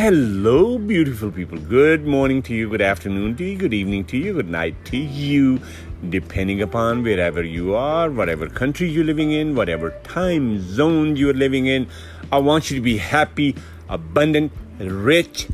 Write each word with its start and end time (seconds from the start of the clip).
Hello, 0.00 0.78
beautiful 0.78 1.30
people. 1.30 1.58
Good 1.58 2.06
morning 2.06 2.40
to 2.44 2.54
you, 2.54 2.70
good 2.70 2.80
afternoon 2.80 3.36
to 3.36 3.44
you, 3.44 3.58
good 3.58 3.74
evening 3.74 4.06
to 4.06 4.16
you, 4.16 4.32
good 4.32 4.48
night 4.48 4.74
to 4.86 4.96
you, 4.96 5.60
depending 6.08 6.62
upon 6.62 7.02
wherever 7.02 7.42
you 7.42 7.74
are, 7.74 8.10
whatever 8.10 8.48
country 8.48 8.88
you're 8.88 9.04
living 9.04 9.32
in, 9.32 9.54
whatever 9.54 9.90
time 10.02 10.58
zone 10.58 11.16
you're 11.16 11.34
living 11.34 11.66
in. 11.66 11.86
I 12.32 12.38
want 12.38 12.70
you 12.70 12.76
to 12.76 12.82
be 12.82 12.96
happy, 12.96 13.56
abundant, 13.90 14.52
rich, 14.78 15.48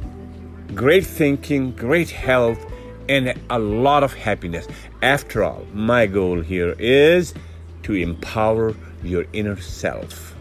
great 0.77 1.05
thinking, 1.05 1.73
great 1.73 2.11
health, 2.11 2.65
and 3.09 3.35
a 3.51 3.59
lot 3.59 4.05
of 4.05 4.15
happiness. 4.15 4.69
After 5.03 5.43
all, 5.43 5.67
my 5.75 6.07
goal 6.07 6.41
here 6.41 6.77
is 6.79 7.35
to 7.83 7.95
empower 7.95 8.77
your 9.03 9.25
inner 9.33 9.61
self. 9.61 10.36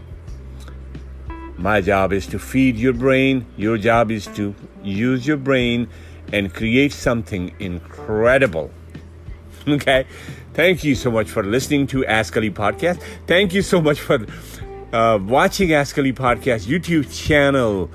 My 1.58 1.82
job 1.82 2.12
is 2.12 2.28
to 2.28 2.40
feed 2.40 2.76
your 2.76 2.94
brain. 2.94 3.46
Your 3.58 3.78
job 3.78 4.12
is 4.12 4.28
to 4.36 4.54
use 4.84 5.26
your 5.26 5.38
brain 5.38 5.88
and 6.34 6.54
create 6.54 6.92
something 6.92 7.54
incredible. 7.60 8.72
Okay? 9.68 10.06
Thank 10.54 10.84
you 10.84 10.94
so 10.94 11.10
much 11.10 11.28
for 11.28 11.44
listening 11.44 11.88
to 11.88 12.06
Ask 12.06 12.38
Ali 12.38 12.52
Podcast. 12.52 13.02
Thank 13.26 13.52
you 13.52 13.64
so 13.64 13.82
much 13.82 14.00
for 14.00 14.24
uh, 14.94 15.18
watching 15.18 15.74
Ask 15.74 15.98
Ali 15.98 16.14
Podcast 16.14 16.68
YouTube 16.68 17.12
channel. 17.12 17.90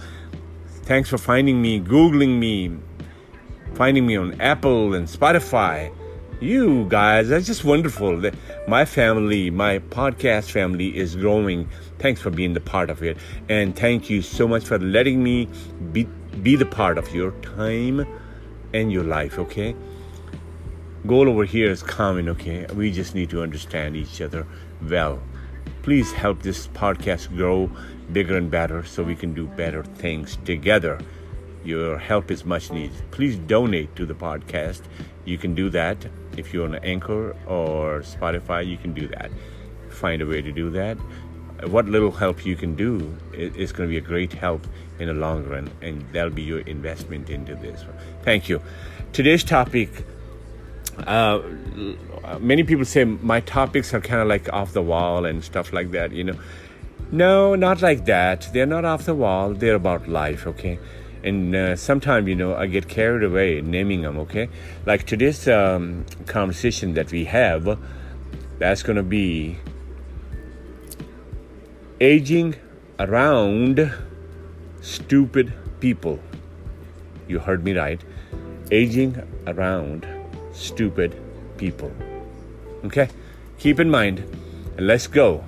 Thanks 0.83 1.09
for 1.09 1.17
finding 1.17 1.63
me, 1.63 1.81
Googling 1.81 2.41
me, 2.41 2.77
finding 3.75 4.05
me 4.05 4.17
on 4.17 4.41
Apple 4.41 4.95
and 4.95 5.07
Spotify. 5.07 5.95
You 6.43 6.87
guys, 6.89 7.29
that's 7.29 7.47
just 7.47 7.65
wonderful. 7.65 8.31
My 8.67 8.87
family, 8.87 9.51
my 9.51 9.79
podcast 9.79 10.51
family 10.51 10.97
is 10.97 11.15
growing. 11.15 11.69
Thanks 11.99 12.23
for 12.23 12.31
being 12.31 12.55
the 12.55 12.63
part 12.63 12.89
of 12.89 13.03
it. 13.03 13.19
And 13.51 13.77
thank 13.77 14.09
you 14.09 14.23
so 14.23 14.49
much 14.49 14.65
for 14.65 14.79
letting 14.79 15.23
me 15.23 15.51
be, 15.93 16.05
be 16.43 16.57
the 16.57 16.65
part 16.65 16.97
of 16.97 17.15
your 17.15 17.33
time 17.43 18.07
and 18.73 18.91
your 18.91 19.05
life, 19.05 19.39
okay? 19.39 19.77
Goal 21.07 21.29
over 21.29 21.45
here 21.45 21.71
is 21.71 21.83
common, 21.83 22.27
okay? 22.31 22.65
We 22.73 22.91
just 22.91 23.15
need 23.15 23.29
to 23.31 23.43
understand 23.43 23.95
each 23.95 24.23
other 24.23 24.47
well. 24.89 25.23
Please 25.83 26.11
help 26.11 26.43
this 26.43 26.69
podcast 26.69 27.37
grow 27.37 27.71
bigger 28.13 28.39
and 28.39 28.51
better 28.51 28.83
so 28.83 29.03
we 29.03 29.15
can 29.15 29.35
do 29.35 29.47
better 29.47 29.85
things 29.85 30.39
together. 30.47 31.01
Your 31.65 31.99
help 31.99 32.31
is 32.31 32.47
much 32.47 32.71
needed. 32.71 32.97
Please 33.11 33.37
donate 33.37 33.95
to 33.97 34.07
the 34.07 34.15
podcast. 34.15 34.81
You 35.27 35.37
can 35.37 35.55
do 35.55 35.69
that 35.69 36.07
if 36.37 36.53
you're 36.53 36.65
on 36.65 36.77
Anchor 36.77 37.37
or 37.47 38.01
Spotify, 38.01 38.67
you 38.67 38.77
can 38.77 38.93
do 38.93 39.09
that. 39.09 39.31
Find 39.91 40.23
a 40.23 40.27
way 40.27 40.43
to 40.43 40.53
do 40.53 40.71
that. 40.71 40.97
What 41.69 41.87
little 41.87 42.11
help 42.11 42.47
you 42.47 42.57
can 42.57 42.75
do 42.75 43.15
is 43.33 43.73
going 43.73 43.89
to 43.89 43.91
be 43.91 43.99
a 43.99 44.01
great 44.01 44.33
help 44.33 44.67
in 44.99 45.09
the 45.09 45.15
long 45.15 45.45
run, 45.45 45.71
and 45.83 46.05
that'll 46.13 46.31
be 46.31 46.43
your 46.43 46.61
investment 46.61 47.29
into 47.29 47.55
this. 47.55 47.85
Thank 48.23 48.49
you. 48.49 48.63
Today's 49.13 49.45
topic 49.45 50.05
uh, 51.07 51.41
many 52.41 52.63
people 52.63 52.85
say 52.85 53.05
my 53.05 53.41
topics 53.41 53.95
are 53.95 54.01
kind 54.01 54.21
of 54.21 54.29
like 54.29 54.53
off 54.53 54.73
the 54.73 54.83
wall 54.83 55.25
and 55.25 55.43
stuff 55.45 55.73
like 55.73 55.91
that, 55.93 56.13
you 56.13 56.25
know. 56.25 56.39
No, 57.13 57.55
not 57.55 57.83
like 57.83 58.05
that. 58.05 58.49
They're 58.53 58.67
not 58.67 58.85
off 58.85 59.05
the 59.05 59.15
wall. 59.15 59.53
They're 59.55 59.75
about 59.75 60.09
life, 60.09 60.47
okay? 60.47 60.79
And 61.23 61.55
uh, 61.55 61.77
sometimes, 61.77 62.29
you 62.29 62.35
know, 62.35 62.55
I 62.55 62.67
get 62.67 62.89
carried 62.89 63.23
away 63.23 63.61
naming 63.61 64.03
them, 64.03 64.19
okay? 64.19 64.49
Like 64.87 65.05
today's 65.05 65.47
um, 65.49 66.07
conversation 66.27 66.95
that 66.95 67.13
we 67.13 67.27
have, 67.27 67.79
that's 68.59 68.83
to 68.97 69.03
be 69.03 69.59
aging 72.01 72.55
around 72.99 73.93
stupid 74.81 75.53
people. 75.81 76.19
You 77.29 77.39
heard 77.39 77.65
me 77.65 77.75
right. 77.75 78.01
Aging 78.71 79.23
around 79.47 80.07
stupid 80.53 81.15
people. 81.59 81.93
Okay? 82.85 83.09
Keep 83.59 83.81
in 83.81 83.91
mind, 83.91 84.25
let's 84.79 85.07
go. 85.07 85.45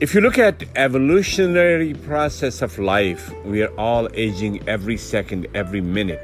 If 0.00 0.14
you 0.14 0.20
look 0.20 0.38
at 0.38 0.62
evolutionary 0.76 1.92
process 1.92 2.62
of 2.62 2.78
life, 2.78 3.34
we 3.44 3.64
are 3.64 3.74
all 3.76 4.08
aging 4.14 4.68
every 4.68 4.96
second, 4.96 5.48
every 5.54 5.80
minute. 5.80 6.22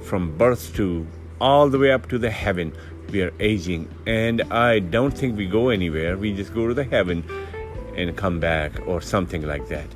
From 0.00 0.38
birth 0.38 0.74
to 0.76 1.06
all 1.38 1.68
the 1.68 1.78
way 1.78 1.92
up 1.92 2.08
to 2.08 2.16
the 2.16 2.30
heaven, 2.30 2.74
we 3.10 3.20
are 3.20 3.34
aging. 3.38 3.86
And 4.06 4.40
I 4.50 4.78
don't 4.78 5.10
think 5.10 5.36
we 5.36 5.44
go 5.44 5.68
anywhere. 5.68 6.16
We 6.16 6.32
just 6.32 6.54
go 6.54 6.66
to 6.66 6.72
the 6.72 6.84
heaven 6.84 7.22
and 7.98 8.16
come 8.16 8.40
back 8.40 8.80
or 8.86 9.02
something 9.02 9.42
like 9.42 9.68
that. 9.68 9.88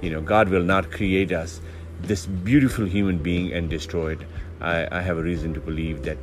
You 0.00 0.10
know, 0.10 0.20
God 0.20 0.48
will 0.48 0.64
not 0.64 0.90
create 0.90 1.30
us 1.30 1.60
this 2.00 2.26
beautiful 2.26 2.86
human 2.86 3.18
being 3.18 3.52
and 3.52 3.70
destroy 3.70 4.14
it. 4.14 4.22
I, 4.60 4.88
I 4.90 5.00
have 5.00 5.16
a 5.16 5.22
reason 5.22 5.54
to 5.54 5.60
believe 5.60 6.02
that 6.02 6.18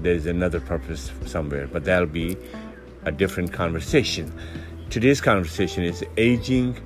there's 0.00 0.24
another 0.24 0.58
purpose 0.58 1.12
somewhere, 1.26 1.66
but 1.66 1.84
that'll 1.84 2.06
be 2.06 2.38
a 3.04 3.12
different 3.12 3.52
conversation. 3.52 4.32
Today's 4.92 5.22
conversation 5.22 5.84
is 5.84 6.04
aging 6.18 6.76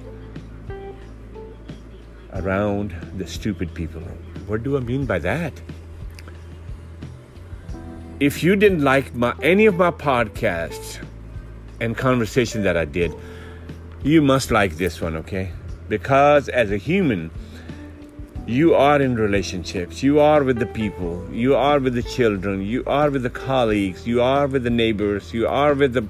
around 2.35 2.95
the 3.19 3.27
stupid 3.27 3.75
people. 3.75 4.01
What 4.47 4.63
do 4.63 4.77
I 4.77 4.81
mean 4.81 5.07
by 5.07 5.19
that? 5.19 5.61
If 8.21 8.45
you 8.45 8.55
didn't 8.55 8.85
like 8.85 9.13
my, 9.17 9.35
any 9.43 9.67
of 9.67 9.75
my 9.75 9.91
podcasts 9.91 11.05
and 11.81 11.97
conversation 11.97 12.63
that 12.63 12.77
I 12.77 12.85
did, 12.85 13.13
you 14.05 14.23
must 14.23 14.53
like 14.53 14.77
this 14.77 15.01
one, 15.01 15.17
okay? 15.17 15.51
Because 15.89 16.49
as 16.49 16.71
a 16.71 16.77
human, 16.77 17.33
you 18.47 18.77
are 18.77 19.03
in 19.03 19.17
relationships 19.17 20.05
you 20.05 20.21
are 20.21 20.45
with 20.45 20.61
the 20.61 20.67
people 20.67 21.29
you 21.33 21.57
are 21.57 21.81
with 21.81 21.95
the 21.95 22.03
children 22.05 22.63
you 22.63 22.85
are 22.87 23.11
with 23.11 23.25
the 23.25 23.31
colleagues 23.31 24.07
you 24.07 24.23
are 24.23 24.47
with 24.47 24.63
the 24.63 24.71
neighbors 24.71 25.35
you 25.35 25.49
are 25.49 25.75
with 25.75 25.95
the 25.95 26.07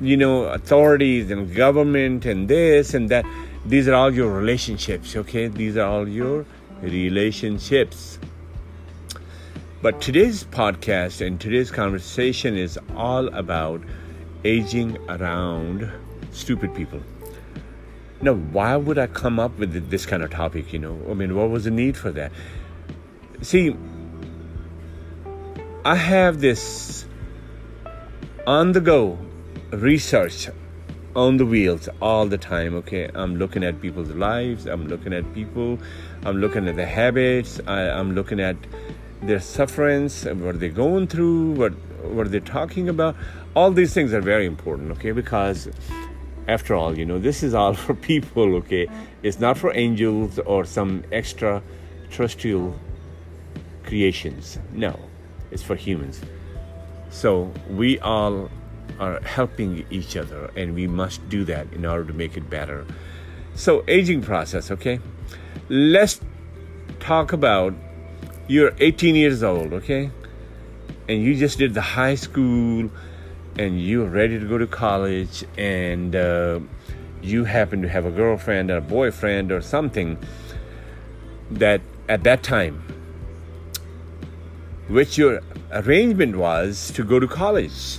you 0.00 0.16
know 0.16 0.44
authorities 0.44 1.30
and 1.30 1.54
government 1.54 2.26
and 2.26 2.48
this 2.48 2.94
and 2.94 3.08
that 3.08 3.24
these 3.64 3.88
are 3.88 3.94
all 3.94 4.12
your 4.12 4.30
relationships 4.30 5.16
okay 5.16 5.48
these 5.48 5.76
are 5.76 5.88
all 5.88 6.08
your 6.08 6.44
relationships 6.82 8.18
but 9.82 10.00
today's 10.00 10.44
podcast 10.44 11.24
and 11.24 11.40
today's 11.40 11.70
conversation 11.70 12.56
is 12.56 12.78
all 12.94 13.28
about 13.28 13.80
aging 14.44 14.98
around 15.08 15.90
stupid 16.32 16.74
people 16.74 17.00
now, 18.20 18.32
why 18.32 18.76
would 18.76 18.96
I 18.98 19.08
come 19.08 19.38
up 19.38 19.58
with 19.58 19.90
this 19.90 20.06
kind 20.06 20.22
of 20.22 20.30
topic? 20.30 20.72
You 20.72 20.78
know, 20.78 20.98
I 21.10 21.14
mean, 21.14 21.36
what 21.36 21.50
was 21.50 21.64
the 21.64 21.70
need 21.70 21.96
for 21.96 22.10
that? 22.12 22.32
See, 23.42 23.76
I 25.84 25.94
have 25.94 26.40
this 26.40 27.04
on 28.46 28.72
the 28.72 28.80
go 28.80 29.18
research 29.70 30.48
on 31.14 31.38
the 31.38 31.46
wheels 31.46 31.88
all 32.00 32.26
the 32.26 32.38
time. 32.38 32.74
Okay, 32.76 33.10
I'm 33.14 33.36
looking 33.36 33.64
at 33.64 33.80
people's 33.80 34.10
lives, 34.10 34.66
I'm 34.66 34.86
looking 34.86 35.12
at 35.12 35.32
people, 35.34 35.78
I'm 36.24 36.40
looking 36.40 36.68
at 36.68 36.76
the 36.76 36.86
habits, 36.86 37.60
I, 37.66 37.82
am 37.82 38.14
looking 38.14 38.38
at 38.40 38.56
their 39.22 39.40
sufferings, 39.40 40.24
what 40.24 40.60
they're 40.60 40.68
going 40.68 41.06
through, 41.06 41.52
what 41.52 41.72
what 42.04 42.30
they're 42.30 42.40
talking 42.40 42.88
about. 42.88 43.16
All 43.54 43.70
these 43.70 43.94
things 43.94 44.12
are 44.12 44.20
very 44.20 44.46
important, 44.46 44.92
okay, 44.92 45.12
because 45.12 45.68
after 46.48 46.74
all, 46.74 46.96
you 46.96 47.04
know, 47.04 47.18
this 47.18 47.42
is 47.42 47.54
all 47.54 47.74
for 47.84 47.94
people, 47.94 48.54
okay? 48.56 48.86
It's 49.22 49.40
not 49.40 49.58
for 49.58 49.74
angels 49.74 50.38
or 50.40 50.64
some 50.64 51.02
extra 51.10 51.62
terrestrial 52.10 52.78
creations. 53.84 54.58
No, 54.72 54.98
it's 55.50 55.62
for 55.62 55.76
humans. 55.76 56.20
So 57.10 57.52
we 57.70 57.98
all 58.00 58.50
are 58.98 59.20
helping 59.20 59.84
each 59.90 60.16
other, 60.16 60.50
and 60.56 60.74
we 60.74 60.86
must 60.86 61.28
do 61.28 61.44
that 61.44 61.72
in 61.72 61.84
order 61.84 62.04
to 62.04 62.12
make 62.12 62.36
it 62.36 62.48
better. 62.48 62.86
So, 63.54 63.84
aging 63.88 64.22
process, 64.22 64.70
okay? 64.70 65.00
Let's 65.68 66.20
talk 67.00 67.32
about 67.32 67.74
you're 68.48 68.72
18 68.78 69.16
years 69.16 69.42
old, 69.42 69.72
okay? 69.72 70.10
And 71.08 71.22
you 71.22 71.34
just 71.34 71.58
did 71.58 71.74
the 71.74 71.80
high 71.80 72.14
school 72.14 72.90
and 73.58 73.80
you're 73.80 74.08
ready 74.08 74.38
to 74.38 74.46
go 74.46 74.58
to 74.58 74.66
college 74.66 75.44
and 75.56 76.14
uh, 76.14 76.60
you 77.22 77.44
happen 77.44 77.82
to 77.82 77.88
have 77.88 78.04
a 78.04 78.10
girlfriend 78.10 78.70
or 78.70 78.76
a 78.76 78.80
boyfriend 78.80 79.50
or 79.50 79.60
something 79.60 80.18
that 81.50 81.80
at 82.08 82.22
that 82.24 82.42
time 82.42 82.82
which 84.88 85.18
your 85.18 85.40
arrangement 85.72 86.36
was 86.36 86.92
to 86.92 87.02
go 87.02 87.18
to 87.18 87.26
college 87.26 87.98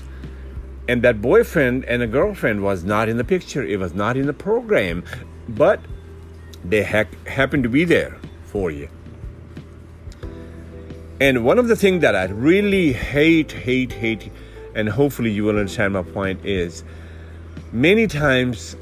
and 0.87 1.01
that 1.01 1.21
boyfriend 1.21 1.83
and 1.85 2.01
a 2.01 2.07
girlfriend 2.07 2.63
was 2.63 2.83
not 2.83 3.09
in 3.09 3.17
the 3.17 3.23
picture 3.23 3.63
it 3.63 3.79
was 3.79 3.93
not 3.93 4.17
in 4.17 4.25
the 4.25 4.33
program 4.33 5.03
but 5.49 5.79
they 6.63 6.83
ha- 6.83 7.05
happened 7.25 7.63
to 7.63 7.69
be 7.69 7.83
there 7.83 8.17
for 8.45 8.71
you 8.71 8.87
and 11.19 11.43
one 11.43 11.57
of 11.57 11.67
the 11.67 11.75
things 11.75 12.01
that 12.01 12.15
i 12.15 12.25
really 12.25 12.93
hate 12.93 13.51
hate 13.51 13.91
hate 13.91 14.31
and 14.75 14.89
hopefully 14.89 15.31
you 15.31 15.43
will 15.43 15.57
understand 15.57 15.93
my 15.93 16.03
point 16.03 16.43
is 16.45 16.83
many 17.71 18.07
times 18.07 18.75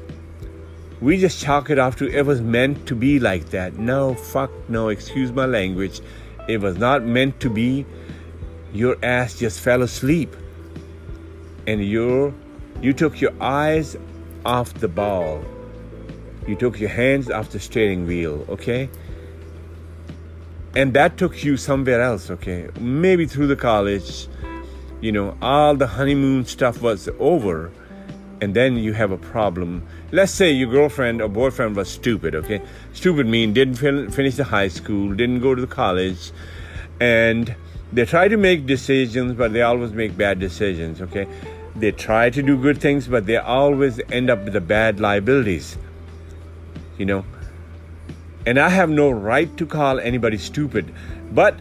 we 1.00 1.18
just 1.18 1.42
chalk 1.42 1.70
it 1.70 1.78
off 1.78 1.96
to 1.96 2.08
it 2.08 2.24
was 2.24 2.40
meant 2.40 2.86
to 2.86 2.94
be 2.94 3.18
like 3.20 3.50
that. 3.50 3.76
No, 3.76 4.14
fuck 4.14 4.50
no, 4.68 4.88
excuse 4.88 5.32
my 5.32 5.46
language. 5.46 6.00
It 6.48 6.60
was 6.60 6.78
not 6.78 7.04
meant 7.04 7.40
to 7.40 7.50
be. 7.50 7.84
Your 8.72 8.96
ass 9.02 9.38
just 9.38 9.60
fell 9.60 9.82
asleep. 9.82 10.34
And 11.66 11.84
you 11.84 12.34
you 12.80 12.92
took 12.92 13.20
your 13.20 13.32
eyes 13.40 13.96
off 14.44 14.74
the 14.74 14.88
ball. 14.88 15.42
You 16.46 16.54
took 16.54 16.78
your 16.78 16.90
hands 16.90 17.30
off 17.30 17.50
the 17.50 17.58
steering 17.58 18.06
wheel, 18.06 18.44
okay? 18.48 18.88
And 20.76 20.92
that 20.94 21.16
took 21.16 21.42
you 21.42 21.56
somewhere 21.56 22.00
else, 22.00 22.30
okay? 22.30 22.68
Maybe 22.78 23.26
through 23.26 23.46
the 23.46 23.56
college, 23.56 24.28
you 25.00 25.10
know, 25.10 25.36
all 25.42 25.74
the 25.74 25.86
honeymoon 25.86 26.44
stuff 26.44 26.82
was 26.82 27.08
over 27.18 27.72
and 28.40 28.54
then 28.54 28.76
you 28.76 28.92
have 28.92 29.10
a 29.10 29.16
problem. 29.16 29.82
Let's 30.12 30.32
say 30.32 30.50
your 30.50 30.70
girlfriend 30.70 31.22
or 31.22 31.28
boyfriend 31.28 31.76
was 31.76 31.88
stupid, 31.88 32.34
okay? 32.34 32.60
Stupid 32.92 33.26
mean 33.26 33.52
didn't 33.52 33.76
fin- 33.76 34.10
finish 34.10 34.36
the 34.36 34.44
high 34.44 34.68
school, 34.68 35.14
didn't 35.14 35.40
go 35.40 35.54
to 35.54 35.60
the 35.60 35.66
college, 35.66 36.32
and 37.00 37.54
they 37.92 38.04
try 38.04 38.28
to 38.28 38.36
make 38.36 38.66
decisions, 38.66 39.34
but 39.34 39.52
they 39.52 39.62
always 39.62 39.92
make 39.92 40.16
bad 40.16 40.38
decisions, 40.38 41.00
okay? 41.00 41.26
They 41.78 41.92
try 41.92 42.30
to 42.30 42.42
do 42.42 42.56
good 42.56 42.80
things, 42.80 43.06
but 43.06 43.26
they 43.26 43.36
always 43.36 44.00
end 44.10 44.30
up 44.30 44.44
with 44.44 44.54
the 44.54 44.60
bad 44.60 44.98
liabilities, 44.98 45.76
you 46.96 47.04
know? 47.04 47.24
And 48.46 48.58
I 48.58 48.68
have 48.68 48.88
no 48.88 49.10
right 49.10 49.54
to 49.58 49.66
call 49.66 50.00
anybody 50.00 50.38
stupid, 50.38 50.92
but 51.32 51.58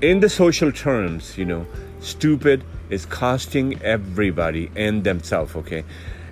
in 0.00 0.20
the 0.20 0.28
social 0.28 0.72
terms, 0.72 1.36
you 1.36 1.44
know, 1.44 1.66
stupid 2.00 2.64
is 2.88 3.04
costing 3.04 3.82
everybody 3.82 4.70
and 4.76 5.04
themselves, 5.04 5.54
okay? 5.56 5.84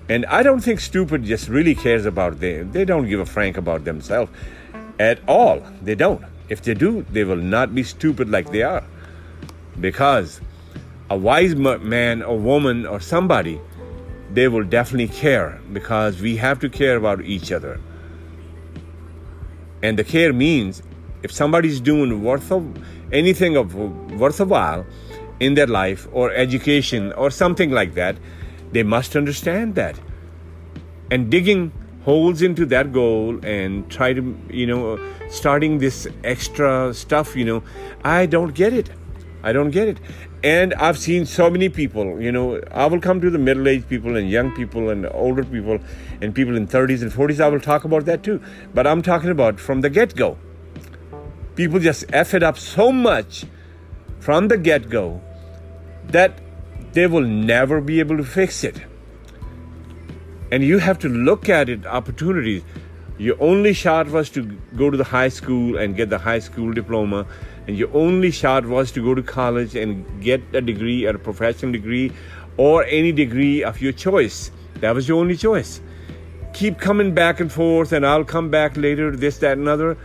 And 0.08 0.24
I 0.26 0.42
don't 0.42 0.60
think 0.60 0.80
stupid 0.80 1.24
just 1.24 1.48
really 1.48 1.74
cares 1.74 2.06
about 2.06 2.40
them. 2.40 2.72
They 2.72 2.84
don't 2.84 3.08
give 3.08 3.20
a 3.20 3.26
frank 3.26 3.56
about 3.56 3.84
themselves 3.84 4.30
at 4.98 5.18
all. 5.28 5.60
They 5.82 5.96
don't. 5.96 6.22
If 6.48 6.62
they 6.62 6.74
do, 6.74 7.04
they 7.10 7.24
will 7.24 7.36
not 7.36 7.74
be 7.74 7.82
stupid 7.82 8.30
like 8.30 8.50
they 8.50 8.62
are. 8.62 8.84
Because 9.80 10.40
a 11.10 11.16
wise 11.16 11.54
man 11.54 12.22
or 12.22 12.38
woman 12.38 12.86
or 12.86 13.00
somebody, 13.00 13.60
they 14.32 14.48
will 14.48 14.64
definitely 14.64 15.08
care 15.08 15.60
because 15.72 16.20
we 16.20 16.36
have 16.36 16.58
to 16.60 16.68
care 16.68 16.96
about 16.96 17.22
each 17.22 17.52
other. 17.52 17.80
And 19.82 19.98
the 19.98 20.04
care 20.04 20.32
means 20.32 20.82
if 21.22 21.32
somebody's 21.32 21.80
doing 21.80 22.22
worth 22.22 22.50
of 22.50 22.66
anything 23.12 23.56
of 23.56 23.74
worth 23.74 24.40
a 24.40 24.44
while, 24.44 24.84
in 25.40 25.54
their 25.54 25.66
life 25.66 26.08
or 26.12 26.32
education 26.32 27.12
or 27.12 27.30
something 27.30 27.70
like 27.70 27.94
that, 27.94 28.16
they 28.72 28.82
must 28.82 29.16
understand 29.16 29.74
that. 29.74 29.98
And 31.10 31.30
digging 31.30 31.72
holes 32.04 32.42
into 32.42 32.66
that 32.66 32.92
goal 32.92 33.38
and 33.44 33.88
try 33.90 34.12
to, 34.12 34.38
you 34.50 34.66
know, 34.66 34.98
starting 35.28 35.78
this 35.78 36.06
extra 36.24 36.94
stuff, 36.94 37.36
you 37.36 37.44
know, 37.44 37.62
I 38.04 38.26
don't 38.26 38.54
get 38.54 38.72
it. 38.72 38.90
I 39.42 39.52
don't 39.52 39.70
get 39.70 39.88
it. 39.88 39.98
And 40.42 40.74
I've 40.74 40.98
seen 40.98 41.26
so 41.26 41.48
many 41.50 41.68
people, 41.68 42.20
you 42.20 42.30
know, 42.30 42.60
I 42.70 42.86
will 42.86 43.00
come 43.00 43.20
to 43.20 43.30
the 43.30 43.38
middle 43.38 43.66
aged 43.66 43.88
people 43.88 44.16
and 44.16 44.30
young 44.30 44.52
people 44.52 44.90
and 44.90 45.06
older 45.12 45.42
people 45.44 45.78
and 46.20 46.34
people 46.34 46.56
in 46.56 46.68
30s 46.68 47.02
and 47.02 47.10
40s. 47.10 47.40
I 47.40 47.48
will 47.48 47.60
talk 47.60 47.84
about 47.84 48.04
that 48.04 48.22
too. 48.22 48.40
But 48.74 48.86
I'm 48.86 49.02
talking 49.02 49.30
about 49.30 49.58
from 49.58 49.80
the 49.80 49.90
get 49.90 50.14
go. 50.14 50.38
People 51.54 51.80
just 51.80 52.04
F 52.12 52.34
it 52.34 52.42
up 52.42 52.58
so 52.58 52.92
much 52.92 53.46
from 54.20 54.48
the 54.48 54.58
get 54.58 54.90
go 54.90 55.20
that 56.08 56.38
they 56.92 57.06
will 57.06 57.26
never 57.26 57.80
be 57.80 57.98
able 58.00 58.16
to 58.16 58.24
fix 58.24 58.62
it. 58.62 58.80
And 60.52 60.62
you 60.62 60.78
have 60.78 60.98
to 61.00 61.08
look 61.08 61.48
at 61.48 61.68
it 61.68 61.86
opportunities. 61.86 62.62
Your 63.18 63.36
only 63.40 63.72
shot 63.72 64.08
was 64.08 64.30
to 64.30 64.42
go 64.76 64.90
to 64.90 64.96
the 64.96 65.04
high 65.04 65.28
school 65.28 65.76
and 65.76 65.96
get 65.96 66.10
the 66.10 66.18
high 66.18 66.38
school 66.38 66.72
diploma, 66.72 67.26
and 67.66 67.76
your 67.76 67.88
only 67.94 68.30
shot 68.30 68.66
was 68.66 68.92
to 68.92 69.02
go 69.02 69.14
to 69.14 69.22
college 69.22 69.74
and 69.74 70.04
get 70.22 70.42
a 70.52 70.60
degree, 70.60 71.04
a 71.04 71.14
professional 71.14 71.72
degree, 71.72 72.12
or 72.56 72.84
any 72.84 73.12
degree 73.12 73.64
of 73.64 73.80
your 73.80 73.92
choice. 73.92 74.50
That 74.80 74.94
was 74.94 75.08
your 75.08 75.18
only 75.20 75.36
choice. 75.36 75.80
Keep 76.52 76.78
coming 76.78 77.14
back 77.14 77.40
and 77.40 77.52
forth, 77.52 77.92
and 77.92 78.06
I'll 78.06 78.24
come 78.24 78.50
back 78.50 78.76
later, 78.76 79.14
this, 79.14 79.38
that, 79.38 79.58
and 79.58 79.68
other. 79.68 79.98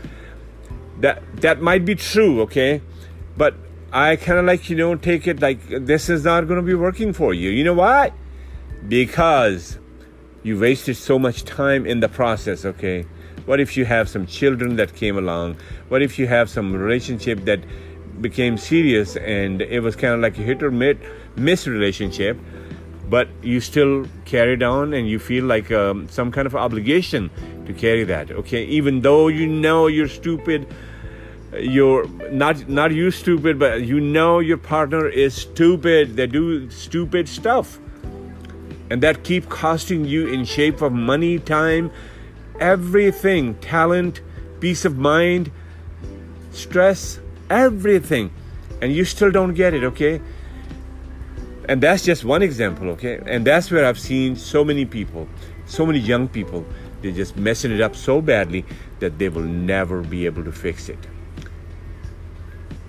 That 0.99 1.23
that 1.41 1.61
might 1.61 1.85
be 1.85 1.95
true, 1.95 2.41
okay? 2.41 2.81
But 3.37 3.55
I 3.91 4.15
kind 4.15 4.39
of 4.39 4.45
like, 4.45 4.69
you 4.69 4.75
know, 4.75 4.95
take 4.95 5.27
it 5.27 5.41
like 5.41 5.59
this 5.67 6.09
is 6.09 6.23
not 6.23 6.47
going 6.47 6.59
to 6.59 6.65
be 6.65 6.73
working 6.73 7.13
for 7.13 7.33
you. 7.33 7.49
You 7.49 7.63
know 7.63 7.73
why? 7.73 8.13
Because 8.87 9.79
you 10.43 10.59
wasted 10.59 10.97
so 10.97 11.19
much 11.19 11.43
time 11.43 11.85
in 11.85 11.99
the 11.99 12.09
process, 12.09 12.65
okay? 12.65 13.05
What 13.45 13.59
if 13.59 13.75
you 13.75 13.85
have 13.85 14.09
some 14.09 14.25
children 14.25 14.75
that 14.75 14.95
came 14.95 15.17
along? 15.17 15.57
What 15.89 16.01
if 16.01 16.19
you 16.19 16.27
have 16.27 16.49
some 16.49 16.73
relationship 16.73 17.45
that 17.45 17.59
became 18.21 18.57
serious 18.57 19.15
and 19.17 19.61
it 19.61 19.81
was 19.81 19.95
kind 19.95 20.13
of 20.13 20.19
like 20.19 20.37
a 20.37 20.41
hit 20.41 20.61
or 20.61 20.71
miss 20.71 21.67
relationship, 21.67 22.37
but 23.09 23.27
you 23.41 23.59
still 23.59 24.05
carried 24.25 24.63
on 24.63 24.93
and 24.93 25.09
you 25.09 25.19
feel 25.19 25.45
like 25.45 25.71
um, 25.71 26.07
some 26.09 26.31
kind 26.31 26.45
of 26.45 26.55
obligation 26.55 27.29
to 27.65 27.73
carry 27.73 28.03
that, 28.03 28.31
okay? 28.31 28.63
Even 28.65 29.01
though 29.01 29.27
you 29.27 29.47
know 29.47 29.87
you're 29.87 30.07
stupid 30.07 30.67
you're 31.59 32.07
not 32.31 32.69
not 32.69 32.91
you 32.91 33.11
stupid, 33.11 33.59
but 33.59 33.81
you 33.83 33.99
know 33.99 34.39
your 34.39 34.57
partner 34.57 35.07
is 35.07 35.33
stupid. 35.33 36.15
They 36.15 36.27
do 36.27 36.69
stupid 36.69 37.27
stuff, 37.27 37.79
and 38.89 39.03
that 39.03 39.23
keep 39.23 39.49
costing 39.49 40.05
you 40.05 40.27
in 40.27 40.45
shape 40.45 40.81
of 40.81 40.93
money, 40.93 41.39
time, 41.39 41.91
everything, 42.61 43.55
talent, 43.55 44.21
peace 44.59 44.85
of 44.85 44.97
mind, 44.97 45.51
stress, 46.51 47.19
everything, 47.49 48.31
and 48.81 48.93
you 48.93 49.03
still 49.03 49.31
don't 49.31 49.53
get 49.53 49.73
it. 49.73 49.83
Okay. 49.83 50.21
And 51.67 51.81
that's 51.81 52.03
just 52.03 52.23
one 52.23 52.41
example, 52.41 52.89
okay? 52.91 53.19
And 53.25 53.45
that's 53.45 53.69
where 53.69 53.85
I've 53.85 53.99
seen 53.99 54.35
so 54.35 54.63
many 54.63 54.85
people, 54.85 55.27
so 55.65 55.85
many 55.85 55.99
young 55.99 56.27
people, 56.27 56.65
they're 57.01 57.11
just 57.11 57.35
messing 57.35 57.71
it 57.71 57.81
up 57.81 57.95
so 57.95 58.21
badly 58.21 58.65
that 58.99 59.19
they 59.19 59.29
will 59.29 59.43
never 59.43 60.01
be 60.01 60.25
able 60.25 60.43
to 60.43 60.51
fix 60.51 60.89
it 60.89 61.07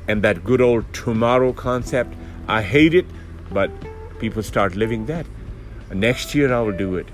and 0.09 0.23
that 0.23 0.45
good 0.45 0.61
old 0.61 0.93
tomorrow 0.93 1.53
concept. 1.53 2.15
I 2.49 2.63
hate 2.63 2.95
it, 2.95 3.07
but 3.51 3.71
people 4.19 4.43
start 4.43 4.75
living 4.75 5.07
that. 5.07 5.27
Next 5.93 6.35
year 6.35 6.53
I 6.53 6.61
will 6.61 6.77
do 6.77 6.97
it. 6.97 7.07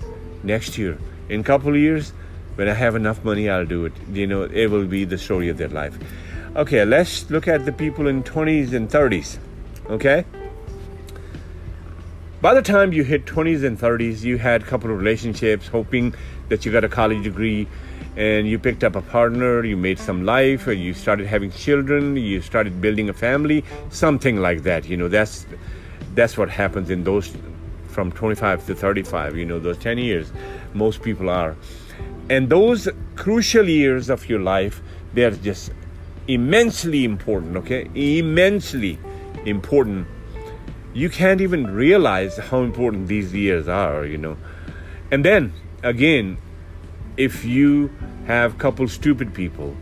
Next 0.43 0.79
year, 0.79 0.99
in 1.29 1.45
couple 1.45 1.77
years, 1.77 2.12
when 2.59 2.69
I 2.69 2.75
have 2.75 2.97
enough 2.97 3.25
money, 3.25 3.49
I'll 3.49 3.65
do 3.65 3.85
it. 3.85 3.93
You 4.12 4.27
know, 4.27 4.43
it 4.43 4.67
will 4.67 4.85
be 4.85 5.05
the 5.05 5.17
story 5.17 5.49
of 5.49 5.59
their 5.59 5.69
life. 5.69 5.97
Okay, 6.57 6.85
let's 6.85 7.31
look 7.31 7.47
at 7.47 7.65
the 7.65 7.71
people 7.71 8.09
in 8.09 8.25
20s 8.25 8.73
and 8.73 8.91
30s. 8.91 9.38
Okay? 9.88 10.25
By 12.41 12.55
the 12.55 12.62
time 12.62 12.93
you 12.93 13.05
hit 13.05 13.27
20s 13.27 13.62
and 13.62 13.79
30s, 13.79 14.25
you 14.25 14.38
had 14.38 14.62
a 14.62 14.65
couple 14.65 14.91
of 14.91 14.99
relationships, 14.99 15.69
hoping 15.69 16.17
that 16.49 16.67
you 16.67 16.73
got 16.73 16.83
a 16.83 16.88
college 16.88 17.23
degree, 17.23 17.69
and 18.17 18.49
you 18.49 18.59
picked 18.59 18.83
up 18.83 18.97
a 18.97 19.03
partner, 19.03 19.65
you 19.65 19.77
made 19.77 20.00
some 20.00 20.25
life, 20.25 20.67
you 20.67 20.95
started 20.95 21.29
having 21.29 21.53
children, 21.53 22.17
you 22.17 22.41
started 22.41 22.81
building 22.81 23.09
a 23.09 23.12
family, 23.12 23.65
something 23.91 24.38
like 24.38 24.65
that. 24.65 24.85
You 24.85 24.97
know, 24.97 25.07
that's 25.07 25.47
that's 26.17 26.37
what 26.37 26.50
happens 26.50 26.91
in 26.91 27.05
those 27.05 27.37
from 27.87 28.11
25 28.11 28.67
to 28.67 28.75
35. 28.75 29.37
You 29.37 29.47
know, 29.47 29.61
those 29.61 29.79
10 29.79 29.99
years, 29.99 30.33
most 30.75 31.03
people 31.03 31.31
are, 31.31 31.55
and 32.30 32.49
those 32.49 32.88
crucial 33.16 33.68
years 33.68 34.11
of 34.11 34.28
your 34.28 34.40
life, 34.40 34.80
they're 35.14 35.30
just 35.30 35.73
immensely 36.26 37.04
important. 37.04 37.56
Okay, 37.56 37.88
immensely 37.94 38.99
important. 39.44 40.06
You 40.94 41.11
can't 41.11 41.40
even 41.40 41.66
realize 41.66 42.37
how 42.37 42.62
important 42.62 43.08
these 43.08 43.32
years 43.32 43.68
are. 43.68 44.04
You 44.04 44.18
know, 44.18 44.37
and 45.11 45.25
then 45.25 45.52
again 45.82 46.38
if 47.18 47.44
you 47.44 47.90
have 48.26 48.56
couple 48.58 48.88
stupid 48.88 49.35
people. 49.35 49.76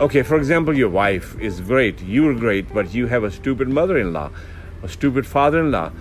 Okay, 0.00 0.22
for 0.22 0.36
example, 0.36 0.76
your 0.76 0.88
wife 0.88 1.38
is 1.38 1.60
great, 1.60 2.00
you're 2.02 2.34
great, 2.34 2.72
but 2.72 2.94
you 2.94 3.06
have 3.06 3.24
a 3.24 3.30
stupid 3.30 3.68
mother 3.68 3.98
in 3.98 4.12
law, 4.12 4.30
a 4.82 4.88
stupid 4.88 5.26
father 5.26 5.60
in 5.60 5.70
law, 5.70 5.92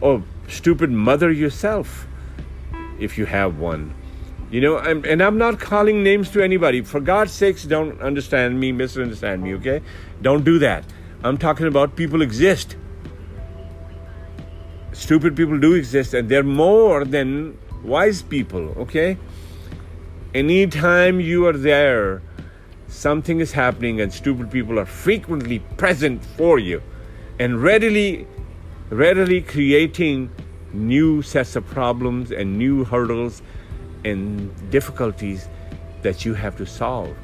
or 0.00 0.22
stupid 0.48 0.90
mother 0.90 1.30
yourself, 1.30 2.06
if 3.00 3.18
you 3.18 3.26
have 3.26 3.58
one. 3.58 3.94
You 4.52 4.60
know, 4.60 4.78
and, 4.78 5.04
and 5.04 5.20
I'm 5.20 5.38
not 5.38 5.58
calling 5.58 6.04
names 6.04 6.30
to 6.30 6.44
anybody. 6.44 6.82
For 6.82 7.00
God's 7.00 7.32
sakes, 7.32 7.64
don't 7.64 8.00
understand 8.00 8.60
me, 8.60 8.70
misunderstand 8.70 9.42
me, 9.42 9.54
okay? 9.54 9.82
Don't 10.20 10.44
do 10.44 10.60
that. 10.60 10.84
I'm 11.24 11.38
talking 11.38 11.66
about 11.66 11.96
people 11.96 12.22
exist. 12.22 12.76
Stupid 14.92 15.34
people 15.34 15.58
do 15.58 15.72
exist, 15.72 16.14
and 16.14 16.28
they're 16.28 16.44
more 16.44 17.04
than 17.04 17.58
wise 17.82 18.22
people, 18.22 18.68
okay? 18.78 19.16
anytime 20.34 21.20
you 21.20 21.46
are 21.46 21.56
there, 21.56 22.22
something 22.88 23.40
is 23.40 23.52
happening, 23.52 24.00
and 24.00 24.12
stupid 24.12 24.50
people 24.50 24.78
are 24.78 24.86
frequently 24.86 25.58
present 25.76 26.24
for 26.24 26.58
you 26.58 26.82
and 27.38 27.62
readily, 27.62 28.26
readily 28.90 29.42
creating 29.42 30.30
new 30.72 31.22
sets 31.22 31.56
of 31.56 31.66
problems 31.66 32.30
and 32.30 32.58
new 32.58 32.84
hurdles 32.84 33.42
and 34.04 34.70
difficulties 34.70 35.48
that 36.02 36.24
you 36.24 36.34
have 36.34 36.56
to 36.56 36.66
solve. 36.66 37.16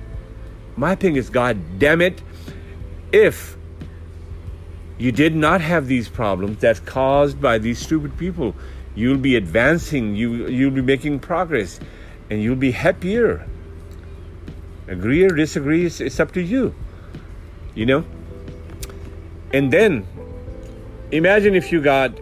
My 0.77 0.95
thing 0.95 1.17
is, 1.17 1.31
God 1.31 1.59
damn 1.79 2.01
it, 2.01 2.23
if 3.13 3.57
you 4.99 5.13
did 5.13 5.35
not 5.35 5.61
have 5.61 5.87
these 5.87 6.09
problems 6.09 6.61
that's 6.61 6.81
caused 6.81 7.41
by 7.41 7.59
these 7.59 7.79
stupid 7.79 8.17
people, 8.17 8.55
you'll 8.95 9.19
be 9.19 9.37
advancing, 9.37 10.15
you, 10.15 10.49
you'll 10.49 10.71
be 10.71 10.83
making 10.83 11.21
progress, 11.21 11.81
and 12.31 12.43
you'll 12.43 12.57
be 12.57 12.71
happier. 12.71 13.47
Agree 14.87 15.25
or 15.25 15.31
disagree, 15.31 15.87
it's, 15.87 16.01
it's 16.01 16.19
up 16.19 16.33
to 16.33 16.43
you. 16.43 16.75
You 17.75 17.87
know? 17.87 18.05
And 19.53 19.73
then 19.73 20.07
imagine 21.11 21.55
if 21.55 21.73
you 21.73 21.81
got 21.81 22.19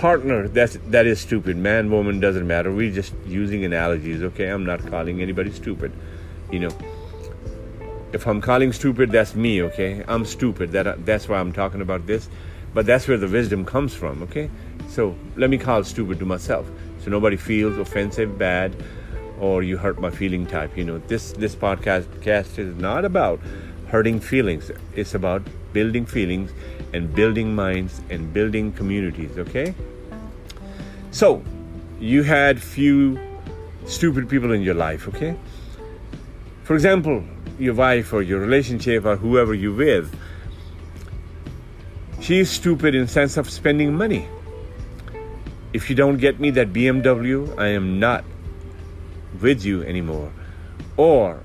partner 0.00 0.48
that's 0.48 0.78
that 0.88 1.06
is 1.06 1.20
stupid. 1.20 1.58
Man 1.58 1.90
woman 1.90 2.20
doesn't 2.20 2.46
matter. 2.46 2.72
We're 2.72 2.90
just 2.90 3.12
using 3.26 3.66
analogies 3.66 4.22
okay? 4.22 4.48
I'm 4.48 4.64
not 4.64 4.84
calling 4.86 5.20
anybody 5.20 5.52
stupid 5.52 5.92
you 6.50 6.60
know? 6.60 6.70
If 8.12 8.26
i'm 8.26 8.40
calling 8.40 8.72
stupid 8.72 9.12
that's 9.12 9.34
me 9.34 9.62
okay? 9.62 10.02
I'm 10.08 10.24
stupid. 10.24 10.72
That 10.72 11.04
that's 11.04 11.28
why 11.28 11.38
i'm 11.38 11.52
talking 11.52 11.82
about 11.82 12.06
this. 12.06 12.30
But 12.72 12.86
that's 12.86 13.08
where 13.08 13.18
the 13.18 13.28
wisdom 13.28 13.66
comes 13.66 13.94
from 13.94 14.22
okay? 14.22 14.48
So 14.88 15.14
let 15.36 15.50
me 15.50 15.58
call 15.58 15.84
stupid 15.84 16.18
to 16.20 16.24
myself. 16.24 16.66
So 17.04 17.10
nobody 17.10 17.36
feels 17.36 17.76
offensive 17.76 18.38
bad 18.38 18.74
or 19.38 19.62
you 19.62 19.76
hurt 19.76 20.00
my 20.00 20.10
feeling 20.10 20.46
type 20.46 20.78
you 20.78 20.84
know? 20.84 20.96
This 21.08 21.32
this 21.32 21.54
podcast 21.54 22.22
cast 22.22 22.58
is 22.58 22.74
not 22.76 23.04
about 23.04 23.38
hurting 23.88 24.18
feelings. 24.20 24.70
It's 24.96 25.14
about 25.14 25.42
building 25.74 26.06
feelings 26.06 26.52
and 26.94 27.14
building 27.14 27.54
minds 27.54 28.00
and 28.08 28.32
building 28.32 28.72
communities 28.72 29.36
okay 29.36 29.74
so 31.10 31.42
you 31.98 32.22
had 32.22 32.60
few 32.60 33.18
stupid 33.86 34.28
people 34.28 34.52
in 34.52 34.62
your 34.62 34.74
life 34.74 35.08
okay? 35.08 35.36
For 36.64 36.74
example 36.74 37.24
your 37.58 37.74
wife 37.74 38.12
or 38.12 38.22
your 38.22 38.40
relationship 38.40 39.04
or 39.04 39.16
whoever 39.16 39.54
you 39.54 39.74
with 39.74 40.14
she's 42.20 42.50
stupid 42.50 42.94
in 42.94 43.06
sense 43.06 43.36
of 43.36 43.50
spending 43.50 43.94
money. 43.94 44.28
If 45.72 45.88
you 45.88 45.96
don't 45.96 46.16
get 46.16 46.40
me 46.40 46.50
that 46.50 46.72
bmw 46.72 47.58
i 47.58 47.68
am 47.68 47.98
not 48.00 48.24
with 49.40 49.64
you 49.64 49.82
anymore. 49.84 50.32
Or 50.96 51.40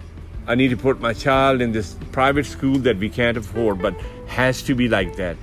I 0.48 0.56
need 0.56 0.70
to 0.70 0.78
put 0.78 1.00
my 1.00 1.14
child 1.14 1.62
in 1.62 1.72
this 1.72 1.96
private 2.12 2.46
school 2.46 2.78
that 2.80 2.98
we 2.98 3.10
can't 3.10 3.38
afford, 3.38 3.82
but 3.82 3.96
has 4.28 4.62
to 4.64 4.76
be 4.76 4.88
like 4.88 5.16
that. 5.16 5.38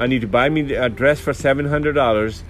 I 0.00 0.06
need 0.06 0.22
to 0.22 0.26
buy 0.26 0.48
me 0.48 0.72
a 0.74 0.88
dress 0.88 1.20
for 1.20 1.32
$700 1.32 2.42